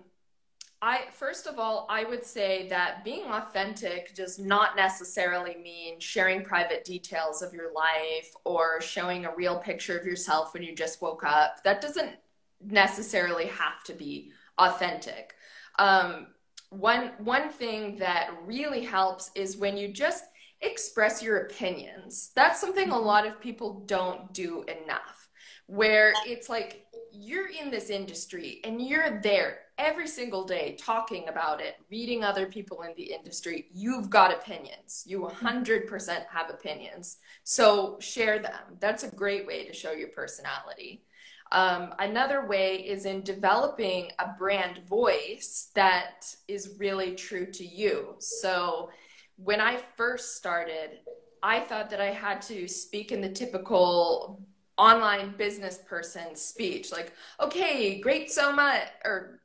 I 0.82 1.02
first 1.12 1.46
of 1.46 1.60
all, 1.60 1.86
I 1.90 2.06
would 2.06 2.26
say 2.26 2.68
that 2.70 3.04
being 3.04 3.26
authentic 3.26 4.16
does 4.16 4.40
not 4.40 4.78
necessarily 4.78 5.58
mean 5.62 6.00
sharing 6.00 6.44
private 6.44 6.86
details 6.86 7.42
of 7.42 7.54
your 7.54 7.74
life 7.74 8.34
or 8.46 8.80
showing 8.80 9.26
a 9.26 9.36
real 9.36 9.58
picture 9.58 9.98
of 9.98 10.06
yourself 10.06 10.54
when 10.54 10.64
you 10.64 10.74
just 10.74 11.02
woke 11.02 11.24
up. 11.26 11.64
That 11.64 11.82
doesn't 11.82 12.16
necessarily 12.62 13.48
have 13.48 13.84
to 13.86 13.94
be 13.94 14.32
authentic. 14.58 15.34
Um, 15.78 16.28
one 16.70 17.12
one 17.18 17.50
thing 17.50 17.98
that 17.98 18.32
really 18.46 18.86
helps 18.86 19.32
is 19.36 19.58
when 19.58 19.76
you 19.76 19.90
just 19.90 20.24
express 20.62 21.22
your 21.22 21.38
opinions. 21.40 22.32
That's 22.36 22.60
something 22.60 22.90
a 22.90 22.98
lot 22.98 23.26
of 23.26 23.42
people 23.42 23.84
don't 23.86 24.34
do 24.34 24.64
enough. 24.64 25.30
Where 25.68 26.14
it's 26.26 26.50
like 26.50 26.86
you're 27.12 27.50
in 27.50 27.72
this 27.72 27.90
industry 27.90 28.60
and 28.64 28.82
you're 28.82 29.20
there 29.22 29.60
every 29.80 30.08
single 30.08 30.44
day 30.44 30.76
talking 30.78 31.30
about 31.30 31.62
it, 31.62 31.78
reading 31.90 32.24
other 32.24 32.46
people 32.46 32.84
in 32.84 32.94
the 32.96 33.04
industry. 33.14 33.68
You've 33.74 34.10
got 34.10 34.34
opinions. 34.34 35.04
You 35.08 35.22
100% 35.22 36.26
have 36.30 36.50
opinions. 36.50 37.18
So 37.44 37.98
share 38.00 38.40
them. 38.40 38.78
That's 38.80 39.04
a 39.04 39.16
great 39.16 39.48
way 39.48 39.66
to 39.66 39.74
show 39.74 39.94
your 39.94 40.10
personality. 40.10 41.04
Um, 41.52 41.96
another 41.98 42.46
way 42.46 42.76
is 42.76 43.06
in 43.06 43.24
developing 43.24 44.12
a 44.20 44.34
brand 44.38 44.82
voice 44.88 45.72
that 45.74 46.36
is 46.48 46.76
really 46.78 47.16
true 47.16 47.48
to 47.54 47.66
you. 47.66 48.16
So 48.20 48.92
when 49.38 49.62
I 49.62 49.80
first 49.98 50.36
started, 50.36 51.00
I 51.42 51.62
thought 51.62 51.90
that 51.90 52.02
I 52.02 52.12
had 52.12 52.42
to 52.44 52.68
speak 52.68 53.12
in 53.12 53.22
the 53.22 53.30
typical 53.30 54.42
online 54.78 55.34
business 55.38 55.80
person 55.88 56.36
speech 56.36 56.92
like, 56.92 57.14
okay, 57.40 58.00
great 58.00 58.32
so 58.32 58.54
much, 58.54 58.84
or 59.04 59.39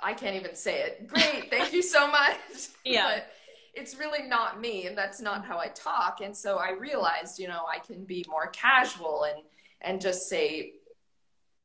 I 0.00 0.12
can't 0.14 0.36
even 0.36 0.54
say 0.54 0.82
it. 0.82 1.08
Great, 1.08 1.50
thank 1.50 1.72
you 1.72 1.82
so 1.82 2.10
much. 2.10 2.36
Yeah. 2.84 3.14
But 3.14 3.32
it's 3.74 3.96
really 3.96 4.26
not 4.26 4.60
me, 4.60 4.86
and 4.86 4.96
that's 4.96 5.20
not 5.20 5.44
how 5.44 5.58
I 5.58 5.68
talk. 5.68 6.20
And 6.22 6.34
so 6.34 6.56
I 6.56 6.70
realized, 6.70 7.38
you 7.38 7.48
know, 7.48 7.64
I 7.68 7.78
can 7.78 8.04
be 8.04 8.24
more 8.28 8.46
casual 8.48 9.24
and 9.24 9.42
and 9.82 10.00
just 10.00 10.28
say 10.28 10.74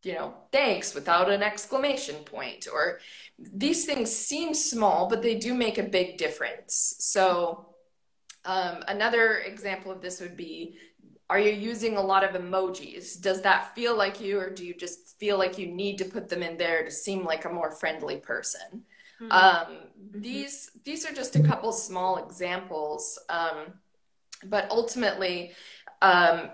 you 0.03 0.13
know, 0.13 0.33
thanks 0.51 0.95
without 0.95 1.29
an 1.29 1.43
exclamation 1.43 2.15
point. 2.23 2.67
Or 2.71 2.99
these 3.37 3.85
things 3.85 4.11
seem 4.11 4.53
small, 4.53 5.07
but 5.07 5.21
they 5.21 5.35
do 5.35 5.53
make 5.53 5.77
a 5.77 5.83
big 5.83 6.17
difference. 6.17 6.95
So, 6.99 7.67
um, 8.45 8.83
another 8.87 9.37
example 9.39 9.91
of 9.91 10.01
this 10.01 10.19
would 10.19 10.35
be 10.35 10.77
Are 11.31 11.39
you 11.39 11.53
using 11.53 11.95
a 11.95 12.01
lot 12.01 12.25
of 12.25 12.31
emojis? 12.31 13.21
Does 13.21 13.41
that 13.43 13.73
feel 13.73 13.95
like 13.95 14.19
you, 14.19 14.37
or 14.37 14.49
do 14.49 14.65
you 14.65 14.73
just 14.73 15.17
feel 15.17 15.37
like 15.37 15.57
you 15.57 15.65
need 15.65 15.97
to 15.99 16.03
put 16.05 16.27
them 16.27 16.43
in 16.43 16.57
there 16.57 16.83
to 16.83 16.91
seem 16.91 17.23
like 17.23 17.45
a 17.45 17.49
more 17.49 17.71
friendly 17.71 18.17
person? 18.17 18.83
Mm-hmm. 19.21 19.31
Um, 19.31 19.77
mm-hmm. 19.77 20.21
these 20.21 20.71
these 20.83 21.05
are 21.05 21.13
just 21.13 21.37
a 21.37 21.41
couple 21.41 21.71
small 21.71 22.17
examples, 22.17 23.17
um, 23.29 23.79
but 24.43 24.69
ultimately, 24.69 25.53
um, 26.01 26.49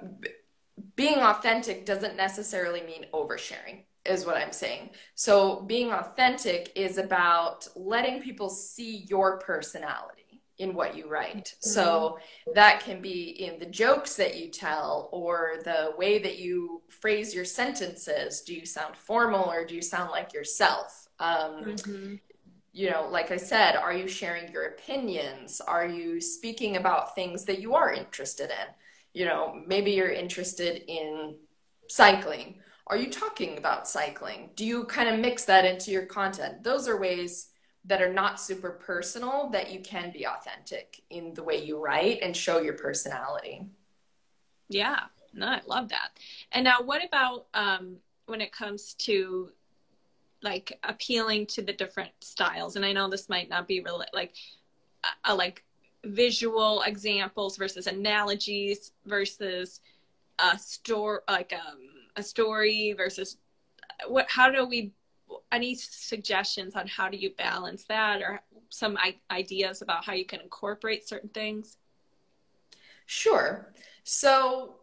being 0.95 1.21
authentic 1.21 1.87
doesn't 1.87 2.15
necessarily 2.15 2.81
mean 2.81 3.07
oversharing 3.15 3.85
is 4.05 4.27
what 4.27 4.37
I'm 4.37 4.51
saying. 4.51 4.91
So 5.15 5.61
being 5.61 5.91
authentic 5.91 6.71
is 6.75 6.99
about 6.99 7.67
letting 7.75 8.21
people 8.21 8.49
see 8.49 9.07
your 9.09 9.39
personality 9.39 10.26
in 10.59 10.73
what 10.73 10.95
you 10.95 11.07
write. 11.07 11.45
Mm-hmm. 11.45 11.69
So 11.69 12.19
that 12.53 12.79
can 12.79 13.01
be 13.01 13.45
in 13.45 13.59
the 13.59 13.65
jokes 13.65 14.15
that 14.15 14.37
you 14.37 14.49
tell 14.49 15.09
or 15.11 15.57
the 15.63 15.93
way 15.97 16.19
that 16.19 16.39
you 16.39 16.81
phrase 16.89 17.33
your 17.33 17.45
sentences. 17.45 18.41
Do 18.41 18.53
you 18.53 18.65
sound 18.65 18.95
formal 18.95 19.51
or 19.51 19.65
do 19.65 19.75
you 19.75 19.81
sound 19.81 20.11
like 20.11 20.33
yourself? 20.33 21.07
Um, 21.19 21.65
mm-hmm. 21.65 22.15
You 22.73 22.91
know, 22.91 23.07
like 23.09 23.31
I 23.31 23.37
said, 23.37 23.75
are 23.75 23.93
you 23.93 24.07
sharing 24.07 24.51
your 24.51 24.65
opinions? 24.65 25.61
Are 25.61 25.87
you 25.87 26.21
speaking 26.21 26.77
about 26.77 27.15
things 27.15 27.45
that 27.45 27.59
you 27.59 27.73
are 27.75 27.91
interested 27.93 28.49
in? 28.49 28.73
you 29.17 29.25
know, 29.25 29.59
maybe 29.65 29.91
you're 29.91 30.11
interested 30.11 30.83
in 30.87 31.35
cycling. 31.89 32.59
Are 32.85 32.97
you 32.97 33.09
talking 33.09 33.57
about 33.57 33.87
cycling? 33.87 34.51
Do 34.55 34.63
you 34.63 34.83
kind 34.83 35.09
of 35.09 35.19
mix 35.19 35.43
that 35.45 35.65
into 35.65 35.89
your 35.89 36.05
content? 36.05 36.63
Those 36.63 36.87
are 36.87 36.99
ways 36.99 37.47
that 37.87 38.01
are 38.01 38.13
not 38.13 38.39
super 38.39 38.71
personal 38.71 39.49
that 39.49 39.71
you 39.71 39.79
can 39.79 40.11
be 40.11 40.27
authentic 40.27 41.01
in 41.09 41.33
the 41.33 41.43
way 41.43 41.63
you 41.63 41.81
write 41.81 42.19
and 42.21 42.35
show 42.35 42.59
your 42.59 42.73
personality. 42.73 43.65
Yeah, 44.69 45.03
no, 45.33 45.47
I 45.47 45.61
love 45.65 45.89
that. 45.89 46.09
And 46.51 46.65
now, 46.65 46.81
what 46.81 47.03
about 47.03 47.47
um, 47.53 47.97
when 48.25 48.41
it 48.41 48.51
comes 48.51 48.93
to 48.95 49.49
like 50.43 50.77
appealing 50.83 51.45
to 51.47 51.61
the 51.61 51.73
different 51.73 52.11
styles? 52.19 52.75
And 52.75 52.85
I 52.85 52.91
know 52.91 53.09
this 53.09 53.29
might 53.29 53.49
not 53.49 53.67
be 53.67 53.79
really 53.79 54.07
like 54.13 54.33
a, 55.03 55.31
a 55.31 55.35
like 55.35 55.63
visual 56.03 56.83
examples 56.85 57.57
versus 57.57 57.87
analogies 57.87 58.91
versus 59.05 59.79
a 60.39 60.57
story 60.57 61.19
like 61.29 61.53
um, 61.53 61.79
a 62.15 62.23
story 62.23 62.93
versus 62.95 63.37
what 64.07 64.27
how 64.29 64.51
do 64.51 64.65
we 64.65 64.91
any 65.51 65.75
suggestions 65.75 66.75
on 66.75 66.87
how 66.87 67.09
do 67.09 67.17
you 67.17 67.31
balance 67.37 67.85
that 67.85 68.21
or 68.21 68.41
some 68.69 68.97
ideas 69.31 69.81
about 69.81 70.03
how 70.05 70.13
you 70.13 70.25
can 70.25 70.41
incorporate 70.41 71.07
certain 71.07 71.29
things 71.29 71.77
sure 73.05 73.73
so 74.03 74.75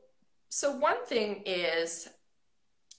so 0.48 0.76
one 0.76 1.04
thing 1.06 1.42
is 1.44 2.08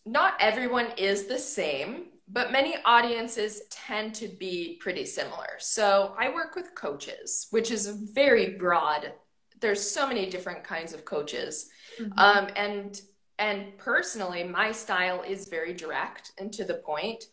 not 0.05 0.35
everyone 0.39 0.87
is 0.97 1.25
the 1.25 1.39
same 1.39 2.05
but 2.27 2.51
many 2.51 2.75
audiences 2.85 3.63
tend 3.69 4.15
to 4.15 4.27
be 4.27 4.77
pretty 4.81 5.05
similar. 5.05 5.47
So 5.59 6.15
I 6.17 6.33
work 6.33 6.55
with 6.55 6.73
coaches, 6.73 7.47
which 7.51 7.69
is 7.69 7.87
very 7.87 8.57
broad. 8.57 9.13
There's 9.59 9.81
so 9.81 10.07
many 10.07 10.29
different 10.29 10.63
kinds 10.63 10.93
of 10.93 11.05
coaches. 11.05 11.69
Mm-hmm. 11.99 12.17
Um, 12.17 12.47
and 12.55 12.99
and 13.37 13.77
personally, 13.77 14.43
my 14.43 14.71
style 14.71 15.21
is 15.21 15.49
very 15.49 15.73
direct 15.73 16.31
and 16.37 16.51
to 16.53 16.63
the 16.63 16.75
point. 16.75 17.25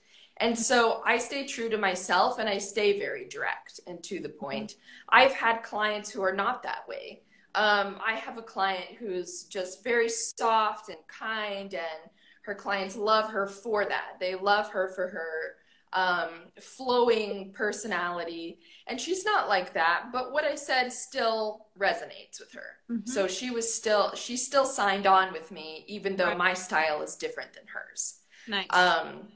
And 0.42 0.58
so 0.58 1.02
I 1.06 1.18
stay 1.18 1.46
true 1.46 1.68
to 1.68 1.78
myself 1.78 2.40
and 2.40 2.48
I 2.48 2.58
stay 2.58 2.98
very 2.98 3.28
direct 3.28 3.78
and 3.86 4.02
to 4.02 4.18
the 4.18 4.28
point. 4.28 4.74
I've 5.08 5.32
had 5.32 5.62
clients 5.62 6.10
who 6.10 6.20
are 6.20 6.34
not 6.34 6.64
that 6.64 6.86
way. 6.88 7.22
Um, 7.54 8.00
I 8.04 8.14
have 8.14 8.38
a 8.38 8.42
client 8.42 8.96
who's 8.98 9.44
just 9.44 9.84
very 9.84 10.08
soft 10.08 10.88
and 10.88 10.98
kind 11.06 11.72
and 11.74 12.10
her 12.42 12.56
clients 12.56 12.96
love 12.96 13.30
her 13.30 13.46
for 13.46 13.84
that. 13.84 14.16
They 14.18 14.34
love 14.34 14.68
her 14.70 14.88
for 14.88 15.08
her 15.08 15.54
um, 15.92 16.30
flowing 16.60 17.52
personality. 17.52 18.58
And 18.88 19.00
she's 19.00 19.24
not 19.24 19.48
like 19.48 19.74
that, 19.74 20.06
but 20.12 20.32
what 20.32 20.44
I 20.44 20.56
said 20.56 20.92
still 20.92 21.66
resonates 21.78 22.40
with 22.40 22.52
her. 22.54 22.78
Mm-hmm. 22.90 23.08
So 23.08 23.28
she 23.28 23.52
was 23.52 23.72
still, 23.72 24.12
she 24.16 24.36
still 24.36 24.64
signed 24.64 25.06
on 25.06 25.32
with 25.32 25.52
me, 25.52 25.84
even 25.86 26.16
though 26.16 26.28
right. 26.28 26.38
my 26.38 26.54
style 26.54 27.00
is 27.00 27.14
different 27.14 27.52
than 27.52 27.64
hers. 27.72 28.18
Nice. 28.48 28.66
Um, 28.70 29.28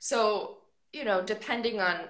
so, 0.00 0.58
you 0.92 1.04
know, 1.04 1.22
depending 1.22 1.80
on 1.80 2.00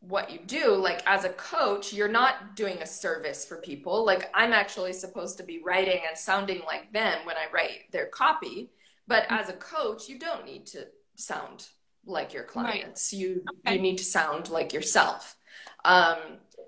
what 0.00 0.30
you 0.30 0.38
do 0.46 0.74
like 0.74 1.02
as 1.06 1.24
a 1.24 1.30
coach 1.30 1.92
you're 1.92 2.06
not 2.06 2.54
doing 2.54 2.78
a 2.78 2.86
service 2.86 3.44
for 3.44 3.56
people 3.56 4.04
like 4.04 4.30
i'm 4.34 4.52
actually 4.52 4.92
supposed 4.92 5.36
to 5.36 5.42
be 5.42 5.62
writing 5.64 6.00
and 6.06 6.16
sounding 6.16 6.60
like 6.66 6.92
them 6.92 7.18
when 7.24 7.36
i 7.36 7.50
write 7.52 7.90
their 7.90 8.06
copy 8.06 8.70
but 9.08 9.24
mm-hmm. 9.24 9.34
as 9.34 9.48
a 9.48 9.54
coach 9.54 10.08
you 10.08 10.18
don't 10.18 10.44
need 10.44 10.64
to 10.66 10.86
sound 11.16 11.66
like 12.04 12.32
your 12.32 12.44
clients 12.44 13.12
right. 13.12 13.20
you 13.20 13.42
okay. 13.66 13.74
you 13.74 13.82
need 13.82 13.98
to 13.98 14.04
sound 14.04 14.48
like 14.48 14.72
yourself 14.72 15.36
um, 15.84 16.18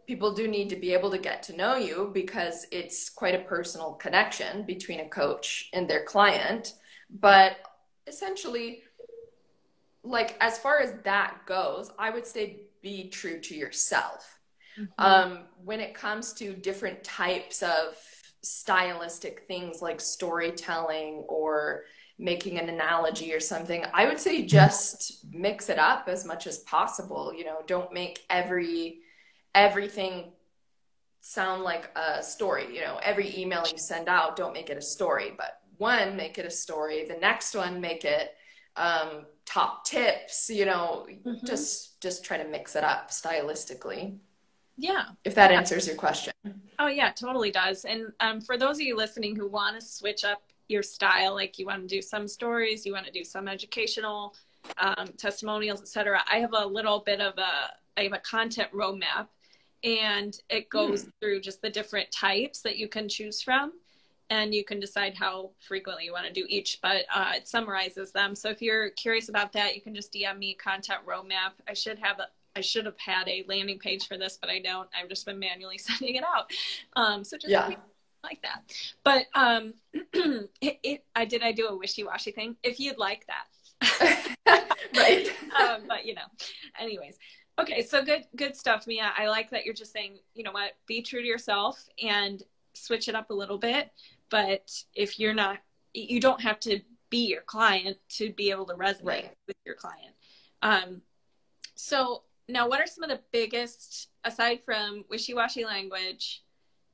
people 0.06 0.32
do 0.32 0.48
need 0.48 0.70
to 0.70 0.76
be 0.76 0.92
able 0.92 1.10
to 1.10 1.18
get 1.18 1.42
to 1.42 1.56
know 1.56 1.76
you 1.76 2.10
because 2.12 2.66
it's 2.72 3.10
quite 3.10 3.34
a 3.34 3.44
personal 3.44 3.92
connection 3.92 4.64
between 4.64 5.00
a 5.00 5.08
coach 5.08 5.70
and 5.72 5.88
their 5.88 6.04
client 6.04 6.74
but 7.20 7.56
essentially 8.06 8.82
like 10.08 10.36
as 10.40 10.58
far 10.58 10.78
as 10.80 10.92
that 11.04 11.38
goes 11.46 11.90
i 11.98 12.10
would 12.10 12.26
say 12.26 12.68
be 12.82 13.08
true 13.08 13.40
to 13.40 13.54
yourself. 13.54 14.38
Mm-hmm. 14.78 14.92
Um, 14.98 15.38
when 15.64 15.80
it 15.80 15.94
comes 15.94 16.32
to 16.34 16.54
different 16.54 17.02
types 17.04 17.62
of 17.62 17.96
stylistic 18.42 19.44
things 19.48 19.82
like 19.82 20.00
storytelling 20.00 21.24
or 21.28 21.84
making 22.18 22.58
an 22.58 22.68
analogy 22.68 23.32
or 23.32 23.40
something, 23.40 23.84
I 23.92 24.06
would 24.06 24.18
say 24.18 24.44
just 24.44 25.24
mix 25.32 25.68
it 25.68 25.78
up 25.78 26.08
as 26.08 26.24
much 26.24 26.46
as 26.46 26.58
possible. 26.58 27.32
You 27.34 27.44
know, 27.44 27.58
don't 27.66 27.92
make 27.92 28.24
every 28.30 29.00
everything 29.54 30.32
sound 31.20 31.62
like 31.62 31.90
a 31.96 32.22
story. 32.22 32.74
You 32.74 32.82
know, 32.82 33.00
every 33.02 33.36
email 33.36 33.64
you 33.70 33.78
send 33.78 34.08
out, 34.08 34.36
don't 34.36 34.52
make 34.52 34.70
it 34.70 34.78
a 34.78 34.82
story, 34.82 35.32
but 35.36 35.60
one, 35.78 36.16
make 36.16 36.38
it 36.38 36.46
a 36.46 36.50
story. 36.50 37.04
The 37.04 37.16
next 37.16 37.54
one, 37.54 37.80
make 37.80 38.04
it 38.04 38.30
um, 38.76 39.26
top 39.48 39.82
tips 39.82 40.50
you 40.50 40.66
know 40.66 41.06
mm-hmm. 41.08 41.46
just 41.46 41.98
just 42.02 42.22
try 42.22 42.36
to 42.36 42.46
mix 42.50 42.76
it 42.76 42.84
up 42.84 43.08
stylistically 43.08 44.14
yeah 44.76 45.06
if 45.24 45.34
that 45.34 45.50
yeah. 45.50 45.56
answers 45.56 45.86
your 45.86 45.96
question 45.96 46.34
oh 46.78 46.86
yeah 46.86 47.10
totally 47.12 47.50
does 47.50 47.86
and 47.86 48.12
um, 48.20 48.42
for 48.42 48.58
those 48.58 48.76
of 48.76 48.82
you 48.82 48.94
listening 48.94 49.34
who 49.34 49.48
want 49.48 49.74
to 49.74 49.84
switch 49.84 50.22
up 50.22 50.42
your 50.68 50.82
style 50.82 51.32
like 51.32 51.58
you 51.58 51.64
want 51.64 51.80
to 51.80 51.88
do 51.88 52.02
some 52.02 52.28
stories 52.28 52.84
you 52.84 52.92
want 52.92 53.06
to 53.06 53.10
do 53.10 53.24
some 53.24 53.48
educational 53.48 54.34
um, 54.76 55.08
testimonials 55.16 55.80
etc 55.80 56.22
i 56.30 56.36
have 56.36 56.52
a 56.52 56.66
little 56.66 57.02
bit 57.06 57.22
of 57.22 57.32
a 57.38 57.70
i 57.96 58.02
have 58.02 58.12
a 58.12 58.18
content 58.18 58.70
roadmap 58.74 59.28
and 59.82 60.40
it 60.50 60.68
goes 60.68 61.06
mm. 61.06 61.12
through 61.20 61.40
just 61.40 61.62
the 61.62 61.70
different 61.70 62.10
types 62.12 62.60
that 62.60 62.76
you 62.76 62.86
can 62.86 63.08
choose 63.08 63.40
from 63.40 63.72
and 64.30 64.54
you 64.54 64.64
can 64.64 64.78
decide 64.78 65.14
how 65.14 65.50
frequently 65.58 66.04
you 66.04 66.12
want 66.12 66.26
to 66.26 66.32
do 66.32 66.44
each, 66.48 66.78
but 66.82 67.06
uh, 67.14 67.32
it 67.34 67.48
summarizes 67.48 68.12
them. 68.12 68.34
So 68.34 68.50
if 68.50 68.60
you're 68.60 68.90
curious 68.90 69.28
about 69.28 69.52
that, 69.54 69.74
you 69.74 69.80
can 69.80 69.94
just 69.94 70.12
DM 70.12 70.38
me 70.38 70.54
content 70.54 71.00
roadmap. 71.06 71.52
I 71.66 71.72
should 71.72 71.98
have 71.98 72.18
a, 72.18 72.28
I 72.54 72.60
should 72.60 72.84
have 72.86 72.98
had 72.98 73.26
a 73.28 73.44
landing 73.48 73.78
page 73.78 74.06
for 74.06 74.18
this, 74.18 74.38
but 74.40 74.50
I 74.50 74.58
don't. 74.58 74.88
I've 74.98 75.08
just 75.08 75.24
been 75.24 75.38
manually 75.38 75.78
sending 75.78 76.16
it 76.16 76.24
out. 76.24 76.50
Um, 76.96 77.24
so 77.24 77.38
just 77.38 77.50
yeah. 77.50 77.70
like 78.22 78.42
that. 78.42 78.72
But 79.02 79.26
um, 79.34 79.74
it, 79.92 80.78
it, 80.82 81.04
I 81.16 81.24
did. 81.24 81.42
I 81.42 81.52
do 81.52 81.68
a 81.68 81.76
wishy 81.76 82.04
washy 82.04 82.32
thing. 82.32 82.56
If 82.62 82.78
you'd 82.78 82.98
like 82.98 83.26
that, 83.26 84.36
right? 84.96 85.26
um, 85.60 85.82
but 85.88 86.04
you 86.04 86.14
know, 86.14 86.22
anyways. 86.78 87.18
Okay, 87.60 87.82
so 87.82 88.04
good, 88.04 88.24
good 88.36 88.54
stuff, 88.54 88.86
Mia. 88.86 89.10
I 89.18 89.26
like 89.26 89.50
that 89.50 89.64
you're 89.64 89.74
just 89.74 89.92
saying, 89.92 90.18
you 90.32 90.44
know 90.44 90.52
what, 90.52 90.74
be 90.86 91.02
true 91.02 91.20
to 91.20 91.26
yourself 91.26 91.88
and 92.00 92.40
switch 92.74 93.08
it 93.08 93.16
up 93.16 93.30
a 93.30 93.34
little 93.34 93.58
bit 93.58 93.90
but 94.30 94.70
if 94.94 95.18
you're 95.18 95.34
not 95.34 95.58
you 95.94 96.20
don't 96.20 96.40
have 96.40 96.60
to 96.60 96.80
be 97.10 97.26
your 97.26 97.42
client 97.42 97.96
to 98.08 98.32
be 98.32 98.50
able 98.50 98.66
to 98.66 98.74
resonate 98.74 99.04
right. 99.04 99.36
with 99.46 99.56
your 99.64 99.74
client. 99.74 100.14
Um, 100.62 101.02
so 101.74 102.22
now 102.48 102.68
what 102.68 102.80
are 102.80 102.86
some 102.86 103.04
of 103.04 103.10
the 103.10 103.20
biggest 103.32 104.08
aside 104.24 104.60
from 104.64 105.04
wishy-washy 105.08 105.64
language 105.64 106.42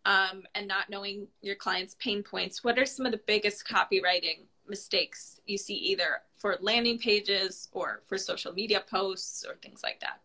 um, 0.05 0.45
and 0.55 0.69
not 0.69 0.91
knowing 0.91 1.27
your 1.41 1.57
client's 1.57 1.97
pain 1.99 2.23
points 2.23 2.63
what 2.63 2.79
are 2.79 2.85
some 2.85 3.07
of 3.07 3.13
the 3.13 3.21
biggest 3.27 3.67
copywriting 3.67 4.45
mistakes 4.69 5.41
you 5.47 5.57
see 5.57 5.75
either 5.75 6.21
for 6.37 6.57
landing 6.61 6.99
pages 6.99 7.69
or 7.73 8.03
for 8.07 8.19
social 8.19 8.53
media 8.53 8.83
posts 8.91 9.45
or 9.49 9.57
things 9.57 9.83
like 9.83 10.01
that? 10.01 10.21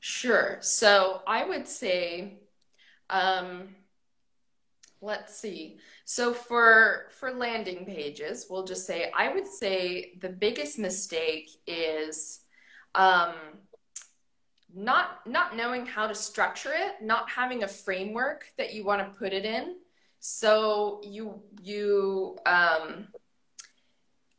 Sure. 0.00 0.58
So 0.60 1.22
i 1.26 1.44
would 1.44 1.68
say 1.68 2.38
um, 3.10 3.68
let's 5.02 5.36
see. 5.36 5.78
So 6.04 6.32
for 6.32 7.08
for 7.10 7.32
landing 7.32 7.84
pages, 7.84 8.46
we'll 8.48 8.64
just 8.64 8.86
say 8.86 9.10
I 9.14 9.32
would 9.34 9.46
say 9.46 10.14
the 10.20 10.28
biggest 10.30 10.78
mistake 10.78 11.50
is 11.66 12.40
um, 12.94 13.34
not 14.74 15.26
not 15.26 15.56
knowing 15.56 15.84
how 15.84 16.06
to 16.06 16.14
structure 16.14 16.72
it, 16.72 17.04
not 17.04 17.28
having 17.28 17.64
a 17.64 17.68
framework 17.68 18.46
that 18.56 18.72
you 18.72 18.84
want 18.84 19.00
to 19.00 19.18
put 19.18 19.32
it 19.32 19.44
in. 19.44 19.76
So 20.20 21.00
you 21.04 21.42
you 21.60 22.38
um, 22.46 23.08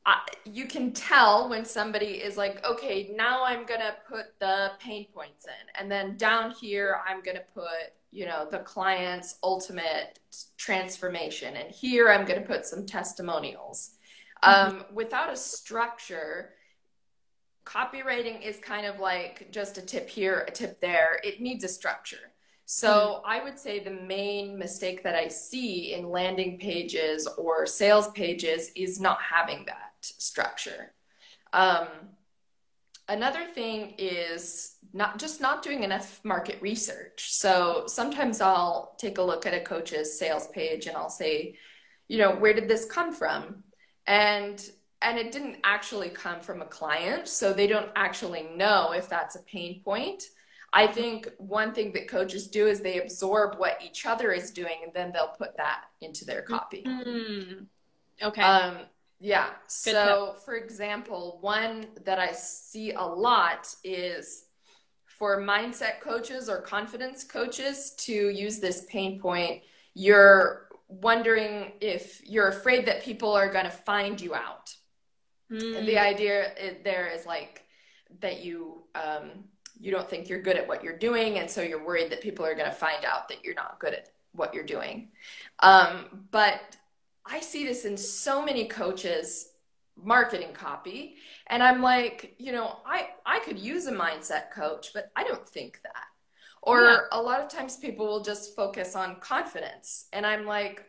I, 0.05 0.19
you 0.45 0.65
can 0.65 0.91
tell 0.93 1.49
when 1.49 1.65
somebody 1.65 2.21
is 2.21 2.35
like, 2.35 2.65
okay, 2.65 3.11
now 3.15 3.43
I'm 3.43 3.65
gonna 3.65 3.95
put 4.07 4.39
the 4.39 4.71
pain 4.79 5.07
points 5.13 5.45
in, 5.45 5.81
and 5.81 5.91
then 5.91 6.15
down 6.17 6.51
here 6.51 7.01
I'm 7.07 7.21
gonna 7.21 7.43
put 7.53 7.93
you 8.13 8.25
know 8.25 8.47
the 8.49 8.59
client's 8.59 9.37
ultimate 9.43 10.19
transformation. 10.57 11.55
And 11.55 11.71
here 11.71 12.09
i'm 12.09 12.25
going 12.25 12.39
to 12.39 12.47
put 12.47 12.65
some 12.65 12.85
testimonials. 12.85 13.91
Mm-hmm. 14.43 14.77
um, 14.77 14.85
without 14.93 15.31
a 15.31 15.37
structure 15.37 16.49
copywriting 17.65 18.41
is 18.41 18.57
kind 18.57 18.85
of 18.85 18.99
like 18.99 19.49
just 19.51 19.77
a 19.77 19.81
tip 19.81 20.09
here 20.09 20.45
a 20.47 20.51
tip 20.51 20.79
there. 20.79 21.19
It 21.23 21.41
needs 21.41 21.63
a 21.63 21.69
structure. 21.69 22.31
So 22.65 22.89
mm-hmm. 22.89 23.31
i 23.31 23.43
would 23.43 23.57
say 23.57 23.79
the 23.79 23.91
main 23.91 24.57
mistake 24.57 25.03
that 25.03 25.15
i 25.15 25.27
see 25.27 25.93
in 25.93 26.09
landing 26.09 26.59
pages 26.59 27.27
or 27.37 27.65
sales 27.65 28.09
pages 28.11 28.71
is 28.75 28.99
not 28.99 29.19
having 29.21 29.65
that 29.65 29.93
structure. 30.01 30.93
Um, 31.53 31.87
another 33.07 33.45
thing 33.45 33.95
is 33.97 34.75
not 34.93 35.19
just 35.19 35.41
not 35.41 35.63
doing 35.63 35.83
enough 35.83 36.21
market 36.23 36.61
research. 36.61 37.31
So 37.33 37.83
sometimes 37.87 38.41
I'll 38.41 38.95
take 38.97 39.17
a 39.17 39.21
look 39.21 39.45
at 39.45 39.53
a 39.53 39.61
coach's 39.61 40.17
sales 40.17 40.47
page 40.47 40.87
and 40.87 40.95
I'll 40.95 41.09
say, 41.09 41.57
you 42.07 42.17
know, 42.17 42.31
where 42.35 42.53
did 42.53 42.67
this 42.67 42.85
come 42.85 43.13
from? 43.13 43.63
And 44.07 44.63
and 45.01 45.17
it 45.17 45.33
didn't 45.33 45.57
actually 45.65 46.07
come 46.09 46.39
from 46.39 46.61
a 46.61 46.65
client, 46.65 47.27
so 47.27 47.51
they 47.51 47.67
don't 47.67 47.89
actually 47.93 48.47
know 48.55 48.93
if 48.93 49.09
that's 49.09 49.35
a 49.35 49.43
pain 49.43 49.81
point. 49.83 50.23
I 50.71 50.87
think 50.87 51.29
one 51.37 51.73
thing 51.73 51.91
that 51.93 52.07
coaches 52.07 52.47
do 52.47 52.67
is 52.67 52.79
they 52.79 53.01
absorb 53.01 53.59
what 53.59 53.79
each 53.85 54.05
other 54.05 54.31
is 54.31 54.49
doing 54.49 54.77
and 54.83 54.93
then 54.93 55.11
they'll 55.13 55.35
put 55.37 55.55
that 55.57 55.83
into 56.01 56.25
their 56.25 56.41
copy. 56.41 56.83
Mm-hmm. 56.87 57.63
Okay. 58.23 58.41
Um, 58.41 58.77
yeah. 59.23 59.51
Good 59.85 59.93
so, 59.93 60.35
for 60.43 60.55
example, 60.55 61.37
one 61.39 61.85
that 62.03 62.19
I 62.19 62.33
see 62.33 62.91
a 62.91 63.01
lot 63.01 63.73
is 63.81 64.47
for 65.05 65.41
mindset 65.41 66.01
coaches 66.01 66.49
or 66.49 66.59
confidence 66.59 67.23
coaches 67.23 67.95
to 67.99 68.11
use 68.11 68.59
this 68.59 68.85
pain 68.89 69.21
point. 69.21 69.61
You're 69.93 70.67
wondering 70.89 71.71
if 71.79 72.21
you're 72.25 72.49
afraid 72.49 72.85
that 72.87 73.01
people 73.01 73.31
are 73.31 73.49
going 73.49 73.63
to 73.63 73.71
find 73.71 74.19
you 74.19 74.35
out. 74.35 74.75
Mm. 75.49 75.77
And 75.77 75.87
the 75.87 75.93
hmm. 75.93 75.99
idea 75.99 76.51
there 76.83 77.07
is 77.07 77.25
like 77.25 77.63
that 78.19 78.43
you 78.43 78.83
um, 78.93 79.45
you 79.79 79.91
don't 79.91 80.09
think 80.09 80.27
you're 80.27 80.41
good 80.41 80.57
at 80.57 80.67
what 80.67 80.83
you're 80.83 80.97
doing, 80.97 81.39
and 81.39 81.49
so 81.49 81.61
you're 81.61 81.85
worried 81.85 82.11
that 82.11 82.19
people 82.19 82.45
are 82.45 82.55
going 82.55 82.69
to 82.69 82.75
find 82.75 83.05
out 83.05 83.29
that 83.29 83.45
you're 83.45 83.55
not 83.55 83.79
good 83.79 83.93
at 83.93 84.09
what 84.33 84.53
you're 84.53 84.65
doing. 84.65 85.11
Um, 85.59 86.27
but 86.31 86.75
I 87.25 87.39
see 87.39 87.65
this 87.65 87.85
in 87.85 87.97
so 87.97 88.43
many 88.43 88.67
coaches 88.67 89.53
marketing 90.01 90.53
copy 90.53 91.15
and 91.47 91.61
i'm 91.61 91.81
like 91.81 92.35
you 92.39 92.51
know 92.51 92.77
i 92.85 93.09
i 93.25 93.39
could 93.39 93.59
use 93.59 93.85
a 93.85 93.91
mindset 93.91 94.49
coach 94.51 94.91
but 94.93 95.11
i 95.15 95.23
don't 95.23 95.45
think 95.47 95.79
that 95.83 96.05
or 96.63 96.81
yeah. 96.81 96.97
a 97.11 97.21
lot 97.21 97.39
of 97.39 97.47
times 97.47 97.77
people 97.77 98.07
will 98.07 98.23
just 98.23 98.55
focus 98.55 98.95
on 98.95 99.19
confidence 99.19 100.07
and 100.11 100.25
i'm 100.25 100.45
like 100.45 100.85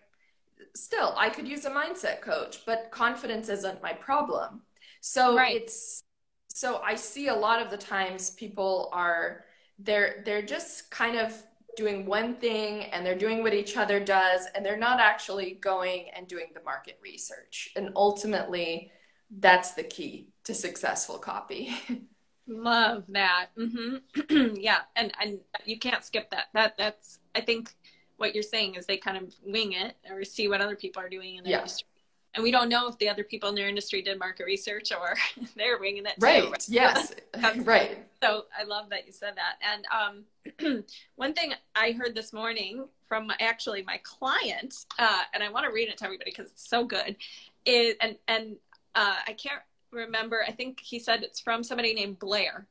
still 0.74 1.14
i 1.18 1.28
could 1.28 1.46
use 1.46 1.66
a 1.66 1.70
mindset 1.70 2.22
coach 2.22 2.64
but 2.64 2.88
confidence 2.90 3.48
isn't 3.50 3.82
my 3.82 3.92
problem 3.92 4.62
so 5.02 5.36
right. 5.36 5.54
it's 5.54 6.02
so 6.48 6.80
i 6.82 6.94
see 6.94 7.28
a 7.28 7.34
lot 7.34 7.60
of 7.60 7.70
the 7.70 7.76
times 7.76 8.30
people 8.30 8.88
are 8.92 9.44
they're 9.80 10.22
they're 10.24 10.42
just 10.42 10.90
kind 10.90 11.18
of 11.18 11.34
doing 11.76 12.06
one 12.06 12.36
thing 12.36 12.84
and 12.84 13.04
they're 13.04 13.18
doing 13.18 13.42
what 13.42 13.54
each 13.54 13.76
other 13.76 14.00
does 14.00 14.46
and 14.54 14.64
they're 14.64 14.76
not 14.76 15.00
actually 15.00 15.52
going 15.60 16.06
and 16.14 16.26
doing 16.26 16.46
the 16.54 16.62
market 16.62 16.98
research. 17.02 17.70
And 17.76 17.90
ultimately 17.96 18.90
that's 19.38 19.72
the 19.72 19.82
key 19.82 20.28
to 20.44 20.54
successful 20.54 21.18
copy. 21.18 21.74
Love 22.46 23.04
that. 23.08 23.46
Mm-hmm. 23.58 24.56
yeah. 24.60 24.80
And 24.96 25.12
and 25.20 25.40
you 25.64 25.78
can't 25.78 26.04
skip 26.04 26.30
that. 26.30 26.46
That 26.52 26.76
that's 26.76 27.18
i 27.34 27.40
think 27.40 27.74
what 28.16 28.34
you're 28.34 28.42
saying 28.42 28.74
is 28.76 28.86
they 28.86 28.96
kind 28.96 29.16
of 29.16 29.34
wing 29.44 29.72
it 29.72 29.96
or 30.08 30.24
see 30.24 30.48
what 30.48 30.60
other 30.60 30.76
people 30.76 31.02
are 31.02 31.08
doing 31.08 31.36
in 31.36 31.44
the 31.44 31.50
yeah. 31.50 31.58
industry 31.58 31.88
and 32.34 32.42
we 32.42 32.50
don't 32.50 32.68
know 32.68 32.88
if 32.88 32.98
the 32.98 33.08
other 33.08 33.24
people 33.24 33.48
in 33.48 33.54
their 33.54 33.68
industry 33.68 34.02
did 34.02 34.18
market 34.18 34.46
research 34.46 34.90
or 34.92 35.14
they're 35.56 35.78
winging 35.78 36.04
it 36.06 36.14
right. 36.18 36.42
too. 36.42 36.50
Right. 36.50 36.68
Yes. 36.68 37.14
right. 37.58 37.98
So 38.22 38.46
I 38.58 38.64
love 38.64 38.90
that 38.90 39.06
you 39.06 39.12
said 39.12 39.34
that. 39.36 39.58
And 39.62 40.24
um, 40.66 40.84
one 41.16 41.34
thing 41.34 41.52
I 41.74 41.92
heard 41.92 42.14
this 42.14 42.32
morning 42.32 42.86
from 43.08 43.30
actually 43.40 43.82
my 43.82 44.00
client, 44.02 44.74
uh, 44.98 45.22
and 45.32 45.42
I 45.42 45.50
want 45.50 45.66
to 45.66 45.72
read 45.72 45.88
it 45.88 45.98
to 45.98 46.04
everybody 46.04 46.30
because 46.30 46.50
it's 46.50 46.68
so 46.68 46.84
good. 46.84 47.16
Is 47.64 47.94
and 48.00 48.16
and 48.28 48.56
uh, 48.94 49.16
I 49.26 49.32
can't 49.32 49.62
remember. 49.90 50.44
I 50.46 50.52
think 50.52 50.80
he 50.80 50.98
said 50.98 51.22
it's 51.22 51.40
from 51.40 51.62
somebody 51.62 51.94
named 51.94 52.18
Blair. 52.18 52.66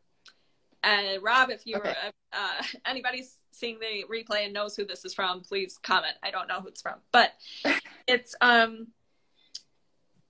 And 0.84 1.24
Rob, 1.24 1.50
if 1.50 1.66
you're 1.66 1.80
okay. 1.80 1.96
uh, 2.34 2.64
anybody's 2.86 3.38
seeing 3.52 3.80
the 3.80 4.04
replay 4.12 4.44
and 4.44 4.54
knows 4.54 4.76
who 4.76 4.86
this 4.86 5.06
is 5.06 5.14
from, 5.14 5.40
please 5.42 5.80
comment. 5.82 6.16
I 6.22 6.32
don't 6.32 6.48
know 6.48 6.60
who 6.60 6.68
it's 6.68 6.82
from, 6.82 6.96
but 7.12 7.34
it's 8.08 8.36
um 8.42 8.88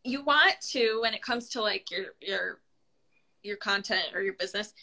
you 0.03 0.21
want 0.23 0.59
to 0.61 0.99
when 1.01 1.13
it 1.13 1.21
comes 1.21 1.49
to 1.49 1.61
like 1.61 1.89
your 1.89 2.07
your 2.21 2.59
your 3.41 3.57
content 3.57 4.07
or 4.13 4.21
your 4.21 4.33
business 4.33 4.73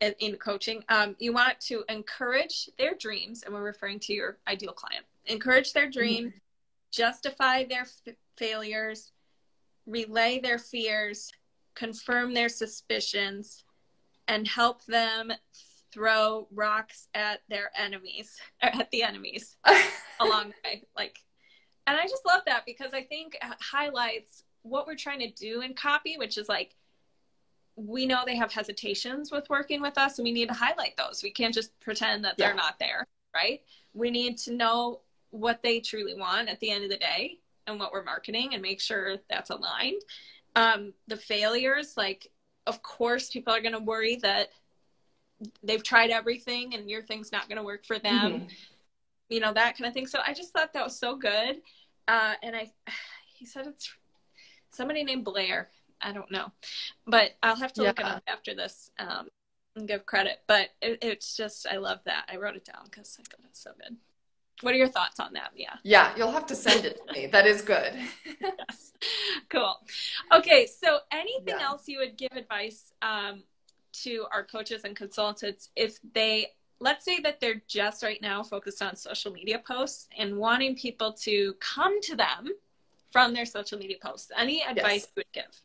in, 0.00 0.14
in 0.18 0.36
coaching 0.36 0.82
um, 0.88 1.14
you 1.18 1.32
want 1.32 1.58
to 1.60 1.84
encourage 1.88 2.68
their 2.78 2.94
dreams 2.94 3.42
and 3.42 3.54
we're 3.54 3.62
referring 3.62 3.98
to 4.00 4.12
your 4.12 4.38
ideal 4.48 4.72
client 4.72 5.04
encourage 5.26 5.72
their 5.72 5.88
dream 5.88 6.28
mm-hmm. 6.28 6.38
justify 6.90 7.64
their 7.64 7.82
f- 7.82 8.14
failures 8.36 9.12
relay 9.86 10.40
their 10.40 10.58
fears 10.58 11.30
confirm 11.74 12.34
their 12.34 12.48
suspicions 12.48 13.64
and 14.28 14.46
help 14.46 14.84
them 14.86 15.32
throw 15.92 16.46
rocks 16.52 17.08
at 17.14 17.40
their 17.48 17.70
enemies 17.76 18.38
or 18.62 18.70
at 18.74 18.90
the 18.90 19.02
enemies 19.02 19.56
along 20.20 20.48
the 20.48 20.54
way 20.68 20.82
like 20.96 21.18
and 21.86 21.96
i 21.96 22.02
just 22.04 22.24
love 22.26 22.42
that 22.46 22.64
because 22.66 22.94
i 22.94 23.02
think 23.02 23.36
highlights 23.60 24.44
what 24.62 24.86
we're 24.86 24.96
trying 24.96 25.20
to 25.20 25.30
do 25.30 25.60
in 25.60 25.74
copy, 25.74 26.16
which 26.16 26.38
is 26.38 26.48
like 26.48 26.74
we 27.76 28.06
know 28.06 28.22
they 28.24 28.36
have 28.36 28.52
hesitations 28.52 29.30
with 29.30 29.48
working 29.48 29.80
with 29.80 29.96
us 29.96 30.18
and 30.18 30.24
we 30.24 30.32
need 30.32 30.48
to 30.48 30.54
highlight 30.54 30.96
those. 30.96 31.22
We 31.22 31.30
can't 31.30 31.54
just 31.54 31.78
pretend 31.80 32.24
that 32.24 32.36
they're 32.36 32.54
not 32.54 32.78
there, 32.78 33.06
right? 33.34 33.62
We 33.94 34.10
need 34.10 34.36
to 34.38 34.52
know 34.52 35.00
what 35.30 35.62
they 35.62 35.80
truly 35.80 36.14
want 36.14 36.48
at 36.48 36.60
the 36.60 36.70
end 36.70 36.84
of 36.84 36.90
the 36.90 36.98
day 36.98 37.38
and 37.66 37.78
what 37.78 37.92
we're 37.92 38.04
marketing 38.04 38.50
and 38.52 38.62
make 38.62 38.80
sure 38.80 39.16
that's 39.30 39.50
aligned. 39.50 40.02
Um, 40.54 40.92
the 41.08 41.16
failures, 41.16 41.94
like, 41.96 42.28
of 42.66 42.82
course, 42.82 43.30
people 43.30 43.54
are 43.54 43.60
going 43.62 43.72
to 43.72 43.80
worry 43.80 44.16
that 44.16 44.50
they've 45.62 45.82
tried 45.82 46.10
everything 46.10 46.74
and 46.74 46.90
your 46.90 47.02
thing's 47.02 47.32
not 47.32 47.48
going 47.48 47.56
to 47.56 47.64
work 47.64 47.86
for 47.86 47.98
them, 47.98 48.32
mm-hmm. 48.32 48.46
you 49.30 49.40
know, 49.40 49.52
that 49.52 49.78
kind 49.78 49.88
of 49.88 49.94
thing. 49.94 50.06
So 50.06 50.20
I 50.24 50.34
just 50.34 50.52
thought 50.52 50.74
that 50.74 50.84
was 50.84 50.98
so 50.98 51.16
good. 51.16 51.62
Uh, 52.06 52.34
and 52.42 52.54
I, 52.54 52.70
he 53.34 53.46
said 53.46 53.66
it's 53.66 53.92
somebody 54.72 55.04
named 55.04 55.24
Blair. 55.24 55.68
I 56.00 56.12
don't 56.12 56.30
know, 56.32 56.50
but 57.06 57.30
I'll 57.42 57.56
have 57.56 57.72
to 57.74 57.82
yeah. 57.82 57.88
look 57.88 58.00
it 58.00 58.06
up 58.06 58.24
after 58.26 58.56
this 58.56 58.90
um, 58.98 59.28
and 59.76 59.86
give 59.86 60.04
credit. 60.04 60.40
But 60.48 60.70
it, 60.80 60.98
it's 61.00 61.36
just 61.36 61.66
I 61.70 61.76
love 61.76 62.00
that. 62.06 62.28
I 62.32 62.38
wrote 62.38 62.56
it 62.56 62.64
down 62.64 62.84
because 62.84 63.16
I 63.20 63.22
thought 63.22 63.46
it's 63.48 63.62
so 63.62 63.70
good. 63.76 63.96
What 64.62 64.74
are 64.74 64.78
your 64.78 64.88
thoughts 64.88 65.18
on 65.18 65.32
that, 65.32 65.50
Yeah. 65.56 65.74
Yeah, 65.82 66.14
you'll 66.16 66.30
have 66.30 66.46
to 66.46 66.54
send 66.54 66.84
it 66.84 67.00
to 67.06 67.12
me. 67.12 67.26
That 67.26 67.46
is 67.46 67.62
good. 67.62 67.94
yes. 68.40 68.92
Cool. 69.48 69.74
Okay, 70.32 70.66
so 70.66 71.00
anything 71.10 71.56
yeah. 71.58 71.66
else 71.66 71.88
you 71.88 71.98
would 71.98 72.16
give 72.16 72.32
advice 72.32 72.92
um, 73.02 73.42
to 74.02 74.24
our 74.32 74.44
coaches 74.44 74.82
and 74.84 74.96
consultants 74.96 75.70
if 75.76 75.98
they 76.14 76.48
let's 76.80 77.04
say 77.04 77.20
that 77.20 77.40
they're 77.40 77.62
just 77.68 78.02
right 78.02 78.20
now 78.20 78.42
focused 78.42 78.82
on 78.82 78.96
social 78.96 79.32
media 79.32 79.60
posts 79.64 80.08
and 80.18 80.36
wanting 80.36 80.74
people 80.74 81.12
to 81.12 81.54
come 81.60 82.00
to 82.00 82.16
them 82.16 82.48
from 83.12 83.34
their 83.34 83.46
social 83.46 83.78
media 83.78 83.96
posts? 84.02 84.30
Any 84.36 84.62
advice 84.62 84.84
yes. 84.84 85.08
you 85.08 85.12
would 85.16 85.32
give? 85.32 85.60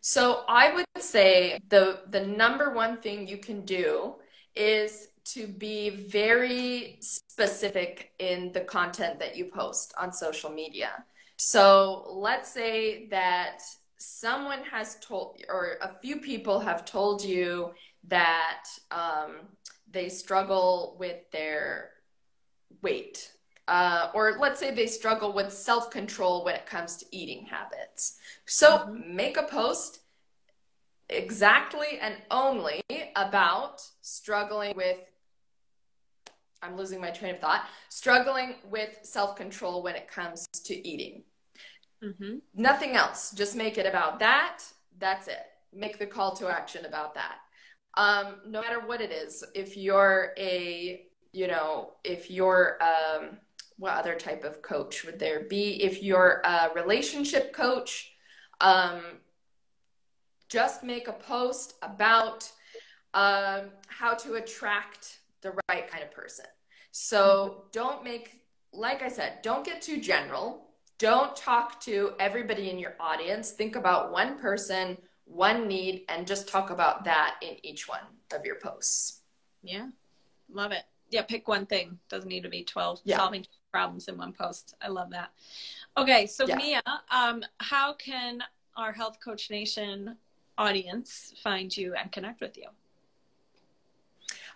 So 0.00 0.44
I 0.48 0.74
would 0.74 0.86
say 0.98 1.60
the 1.68 2.00
the 2.10 2.26
number 2.26 2.74
one 2.74 2.98
thing 2.98 3.26
you 3.26 3.38
can 3.38 3.64
do 3.64 4.16
is 4.54 5.08
to 5.24 5.46
be 5.46 5.88
very 5.90 6.98
specific 7.00 8.12
in 8.18 8.52
the 8.52 8.60
content 8.60 9.18
that 9.18 9.36
you 9.36 9.46
post 9.46 9.94
on 9.98 10.12
social 10.12 10.50
media. 10.50 11.04
So 11.36 12.04
let's 12.10 12.50
say 12.52 13.08
that 13.08 13.62
someone 13.98 14.62
has 14.70 14.98
told, 15.00 15.40
or 15.48 15.78
a 15.80 15.98
few 16.02 16.18
people 16.18 16.60
have 16.60 16.84
told 16.84 17.24
you 17.24 17.72
that 18.08 18.64
um, 18.90 19.48
they 19.90 20.08
struggle 20.08 20.96
with 20.98 21.18
their 21.32 21.90
weight 22.82 23.32
uh, 23.66 24.10
or 24.14 24.36
let's 24.38 24.60
say 24.60 24.70
they 24.70 24.86
struggle 24.86 25.32
with 25.32 25.52
self 25.52 25.90
control 25.90 26.44
when 26.44 26.54
it 26.54 26.66
comes 26.66 26.96
to 26.98 27.06
eating 27.10 27.46
habits. 27.46 28.18
So 28.46 28.78
mm-hmm. 28.78 29.16
make 29.16 29.36
a 29.36 29.44
post 29.44 30.00
exactly 31.08 31.98
and 32.00 32.16
only 32.30 32.82
about 33.16 33.82
struggling 34.02 34.76
with. 34.76 34.98
I'm 36.62 36.76
losing 36.76 37.00
my 37.00 37.10
train 37.10 37.34
of 37.34 37.40
thought. 37.40 37.66
Struggling 37.88 38.56
with 38.70 38.98
self 39.02 39.36
control 39.36 39.82
when 39.82 39.94
it 39.96 40.08
comes 40.08 40.46
to 40.64 40.88
eating. 40.88 41.24
Mm-hmm. 42.02 42.36
Nothing 42.54 42.96
else. 42.96 43.32
Just 43.32 43.56
make 43.56 43.78
it 43.78 43.86
about 43.86 44.18
that. 44.18 44.62
That's 44.98 45.28
it. 45.28 45.40
Make 45.72 45.98
the 45.98 46.06
call 46.06 46.36
to 46.36 46.48
action 46.48 46.84
about 46.84 47.14
that. 47.14 47.36
Um, 47.96 48.40
no 48.46 48.60
matter 48.60 48.80
what 48.80 49.00
it 49.00 49.12
is, 49.12 49.44
if 49.54 49.76
you're 49.76 50.32
a, 50.36 51.06
you 51.32 51.46
know, 51.46 51.92
if 52.02 52.30
you're 52.30 52.78
um, 52.82 53.38
what 53.78 53.94
other 53.94 54.14
type 54.14 54.44
of 54.44 54.62
coach 54.62 55.04
would 55.04 55.18
there 55.18 55.40
be? 55.40 55.82
If 55.82 56.02
you're 56.02 56.42
a 56.44 56.70
relationship 56.74 57.52
coach, 57.52 58.12
um, 58.60 59.00
just 60.48 60.84
make 60.84 61.08
a 61.08 61.12
post 61.12 61.74
about 61.82 62.50
um, 63.14 63.70
how 63.88 64.14
to 64.14 64.34
attract 64.34 65.18
the 65.40 65.52
right 65.68 65.88
kind 65.88 66.02
of 66.02 66.10
person. 66.10 66.46
So 66.90 67.64
don't 67.72 68.04
make, 68.04 68.42
like 68.72 69.02
I 69.02 69.08
said, 69.08 69.42
don't 69.42 69.64
get 69.64 69.82
too 69.82 70.00
general. 70.00 70.68
Don't 70.98 71.34
talk 71.34 71.80
to 71.82 72.12
everybody 72.20 72.70
in 72.70 72.78
your 72.78 72.94
audience. 73.00 73.50
Think 73.50 73.74
about 73.74 74.12
one 74.12 74.38
person, 74.38 74.96
one 75.24 75.66
need, 75.66 76.04
and 76.08 76.26
just 76.26 76.48
talk 76.48 76.70
about 76.70 77.04
that 77.04 77.36
in 77.42 77.56
each 77.64 77.88
one 77.88 78.00
of 78.32 78.44
your 78.44 78.56
posts. 78.56 79.22
Yeah, 79.62 79.88
love 80.52 80.70
it. 80.70 80.84
Yeah, 81.10 81.22
pick 81.22 81.48
one 81.48 81.66
thing. 81.66 81.98
Doesn't 82.08 82.28
need 82.28 82.44
to 82.44 82.48
be 82.48 82.62
12 82.62 83.00
yeah. 83.04 83.16
solving 83.16 83.44
problems 83.74 84.06
in 84.06 84.16
one 84.16 84.32
post. 84.32 84.76
I 84.80 84.86
love 84.86 85.10
that. 85.10 85.32
Okay, 85.96 86.28
so 86.28 86.46
yeah. 86.46 86.56
Mia, 86.56 86.82
um, 87.10 87.42
how 87.58 87.92
can 87.94 88.40
our 88.76 88.92
Health 88.92 89.18
Coach 89.18 89.50
Nation 89.50 90.16
audience 90.56 91.34
find 91.42 91.76
you 91.76 91.94
and 91.96 92.12
connect 92.12 92.40
with 92.40 92.56
you? 92.56 92.68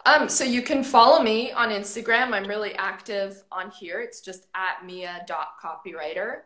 Um, 0.06 0.28
so 0.28 0.44
you 0.44 0.62
can 0.62 0.84
follow 0.84 1.20
me 1.20 1.50
on 1.50 1.70
Instagram. 1.70 2.32
I'm 2.32 2.44
really 2.44 2.74
active 2.74 3.42
on 3.50 3.72
here. 3.72 3.98
It's 4.00 4.20
just 4.20 4.46
at 4.54 4.86
mia.copywriter. 4.86 6.42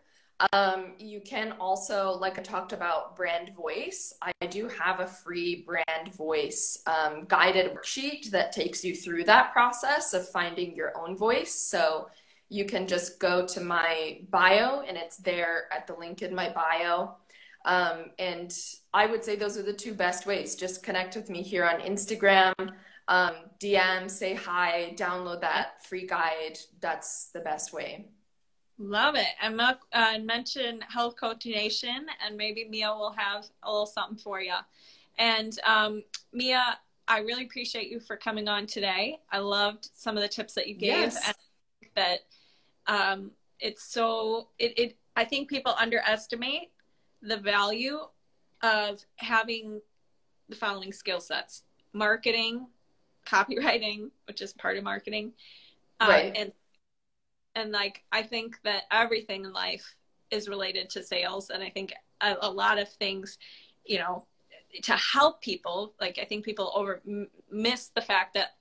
Um, 0.53 0.95
you 0.99 1.21
can 1.21 1.53
also, 1.61 2.13
like 2.13 2.39
I 2.39 2.43
talked 2.43 2.73
about, 2.73 3.15
brand 3.15 3.55
voice. 3.55 4.15
I 4.23 4.33
do 4.47 4.67
have 4.69 5.01
a 5.01 5.07
free 5.07 5.65
brand 5.67 6.15
voice 6.15 6.83
um, 6.87 7.27
guided 7.29 7.75
worksheet 7.75 8.31
that 8.31 8.51
takes 8.51 8.83
you 8.83 8.97
through 8.97 9.25
that 9.25 9.53
process 9.53 10.15
of 10.15 10.29
finding 10.29 10.75
your 10.75 10.99
own 10.99 11.17
voice. 11.17 11.55
So 11.55 12.09
you 12.53 12.67
can 12.67 12.87
just 12.87 13.19
go 13.19 13.47
to 13.47 13.63
my 13.63 14.21
bio 14.29 14.83
and 14.87 14.99
it's 14.99 15.17
there 15.17 15.65
at 15.73 15.87
the 15.87 15.95
link 15.95 16.21
in 16.21 16.35
my 16.35 16.51
bio. 16.51 17.15
Um, 17.65 18.11
and 18.19 18.55
I 18.93 19.07
would 19.07 19.25
say 19.25 19.37
those 19.37 19.57
are 19.57 19.63
the 19.63 19.73
two 19.73 19.95
best 19.95 20.27
ways. 20.27 20.55
Just 20.55 20.83
connect 20.83 21.17
with 21.17 21.31
me 21.31 21.43
here 21.43 21.65
on 21.65 21.81
Instagram, 21.81 22.53
um, 23.09 23.35
DM, 23.59 24.11
say 24.11 24.35
hi, 24.35 24.95
download 24.99 25.41
that 25.41 25.83
free 25.87 26.07
guide. 26.07 26.59
That's 26.81 27.29
the 27.29 27.41
best 27.41 27.73
way. 27.73 28.09
Love 28.79 29.15
it. 29.15 29.29
And 29.41 29.59
uh, 29.59 30.19
mention 30.23 30.83
Health 30.83 31.17
Coach 31.17 31.47
Nation, 31.47 32.05
and 32.23 32.37
maybe 32.37 32.67
Mia 32.69 32.89
will 32.89 33.15
have 33.17 33.47
a 33.63 33.71
little 33.71 33.87
something 33.87 34.19
for 34.19 34.43
you. 34.43 34.57
And 35.17 35.59
um, 35.65 36.03
Mia, 36.35 36.79
I 37.09 37.21
really 37.21 37.45
appreciate 37.45 37.89
you 37.89 37.99
for 37.99 38.17
coming 38.17 38.47
on 38.47 38.67
today. 38.67 39.21
I 39.31 39.39
loved 39.39 39.89
some 39.95 40.19
of 40.19 40.23
the 40.23 40.29
tips 40.29 40.53
that 40.55 40.69
you 40.69 40.75
gave, 40.75 41.13
yes. 41.13 41.27
and 41.27 41.35
that 41.95 42.21
um, 42.87 43.31
it's 43.59 43.85
so 43.85 44.49
it, 44.59 44.79
it 44.79 44.97
i 45.17 45.25
think 45.25 45.49
people 45.49 45.75
underestimate 45.79 46.71
the 47.23 47.37
value 47.37 48.01
of 48.63 49.05
having 49.17 49.81
the 50.49 50.57
following 50.57 50.93
skill 50.93 51.21
sets 51.21 51.63
marketing 51.93 52.67
copywriting 53.27 54.11
which 54.27 54.43
is 54.43 54.53
part 54.53 54.77
of 54.77 54.85
marketing 54.85 55.33
uh, 56.01 56.09
right. 56.09 56.37
and 56.37 56.53
and 57.55 57.71
like 57.71 58.03
i 58.11 58.23
think 58.23 58.59
that 58.65 58.83
everything 58.91 59.45
in 59.45 59.53
life 59.53 59.95
is 60.31 60.49
related 60.49 60.91
to 60.91 61.03
sales 61.03 61.51
and 61.51 61.63
i 61.63 61.71
think 61.71 61.93
a, 62.21 62.37
a 62.43 62.51
lot 62.51 62.79
of 62.79 62.89
things 62.89 63.39
you 63.85 63.99
know 63.99 64.25
to 64.83 64.93
help 64.93 65.41
people 65.41 65.95
like 66.01 66.19
i 66.21 66.25
think 66.25 66.45
people 66.45 66.73
over 66.75 67.01
m- 67.07 67.29
miss 67.51 67.89
the 67.89 68.01
fact 68.01 68.35
that 68.35 68.57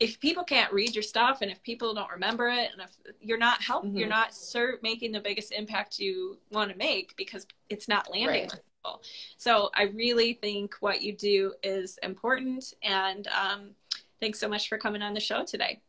if 0.00 0.18
people 0.18 0.42
can't 0.42 0.72
read 0.72 0.94
your 0.94 1.02
stuff 1.02 1.42
and 1.42 1.50
if 1.50 1.62
people 1.62 1.94
don't 1.94 2.10
remember 2.10 2.48
it 2.48 2.70
and 2.72 2.80
if 2.80 2.90
you're 3.20 3.38
not 3.38 3.62
help 3.62 3.84
mm-hmm. 3.84 3.96
you're 3.96 4.08
not 4.08 4.34
making 4.82 5.12
the 5.12 5.20
biggest 5.20 5.52
impact 5.52 5.98
you 5.98 6.38
want 6.50 6.70
to 6.70 6.76
make 6.76 7.14
because 7.16 7.46
it's 7.68 7.86
not 7.86 8.10
landing 8.10 8.28
right. 8.28 8.50
with 8.50 8.60
people. 8.82 9.02
So 9.36 9.70
i 9.74 9.84
really 9.84 10.32
think 10.32 10.74
what 10.80 11.02
you 11.02 11.12
do 11.12 11.52
is 11.62 11.98
important 12.02 12.72
and 12.82 13.28
um, 13.28 13.70
thanks 14.18 14.40
so 14.40 14.48
much 14.48 14.68
for 14.68 14.78
coming 14.78 15.02
on 15.02 15.14
the 15.14 15.20
show 15.20 15.44
today. 15.44 15.80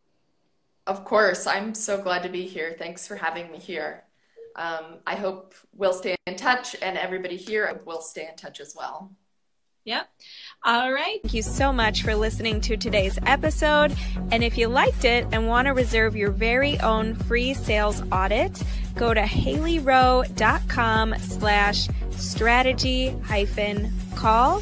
Of 0.88 1.06
course. 1.06 1.48
I'm 1.48 1.74
so 1.76 2.02
glad 2.02 2.24
to 2.24 2.30
be 2.30 2.48
here. 2.48 2.76
Thanks 2.78 3.08
for 3.08 3.16
having 3.16 3.50
me 3.52 3.58
here. 3.58 4.04
Um, 4.58 4.98
i 5.08 5.16
hope 5.16 5.56
we'll 5.74 5.94
stay 5.94 6.16
in 6.28 6.36
touch 6.36 6.76
and 6.82 6.98
everybody 6.98 7.38
here 7.38 7.82
will 7.86 8.02
stay 8.02 8.28
in 8.28 8.36
touch 8.36 8.60
as 8.60 8.76
well 8.76 9.10
Yep. 9.84 10.10
All 10.64 10.92
right. 10.92 11.20
Thank 11.24 11.34
you 11.34 11.42
so 11.42 11.74
much 11.74 12.04
for 12.04 12.14
listening 12.14 12.62
to 12.62 12.78
today's 12.78 13.18
episode. 13.26 13.96
And 14.32 14.44
if 14.44 14.58
you 14.58 14.68
liked 14.68 15.06
it 15.06 15.26
and 15.32 15.48
want 15.48 15.66
to 15.66 15.74
reserve 15.74 16.16
your 16.16 16.30
very 16.30 16.80
own 16.82 17.16
free 17.16 17.56
sales 17.56 18.04
audit, 18.12 18.62
go 18.96 19.14
to 19.14 19.22
haleyrowe.com 19.22 21.16
slash 21.18 21.88
strategy 22.12 23.10
hyphen 23.26 23.92
call 24.16 24.62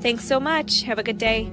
Thanks 0.00 0.24
so 0.24 0.38
much. 0.38 0.82
Have 0.82 0.98
a 0.98 1.02
good 1.02 1.18
day. 1.18 1.50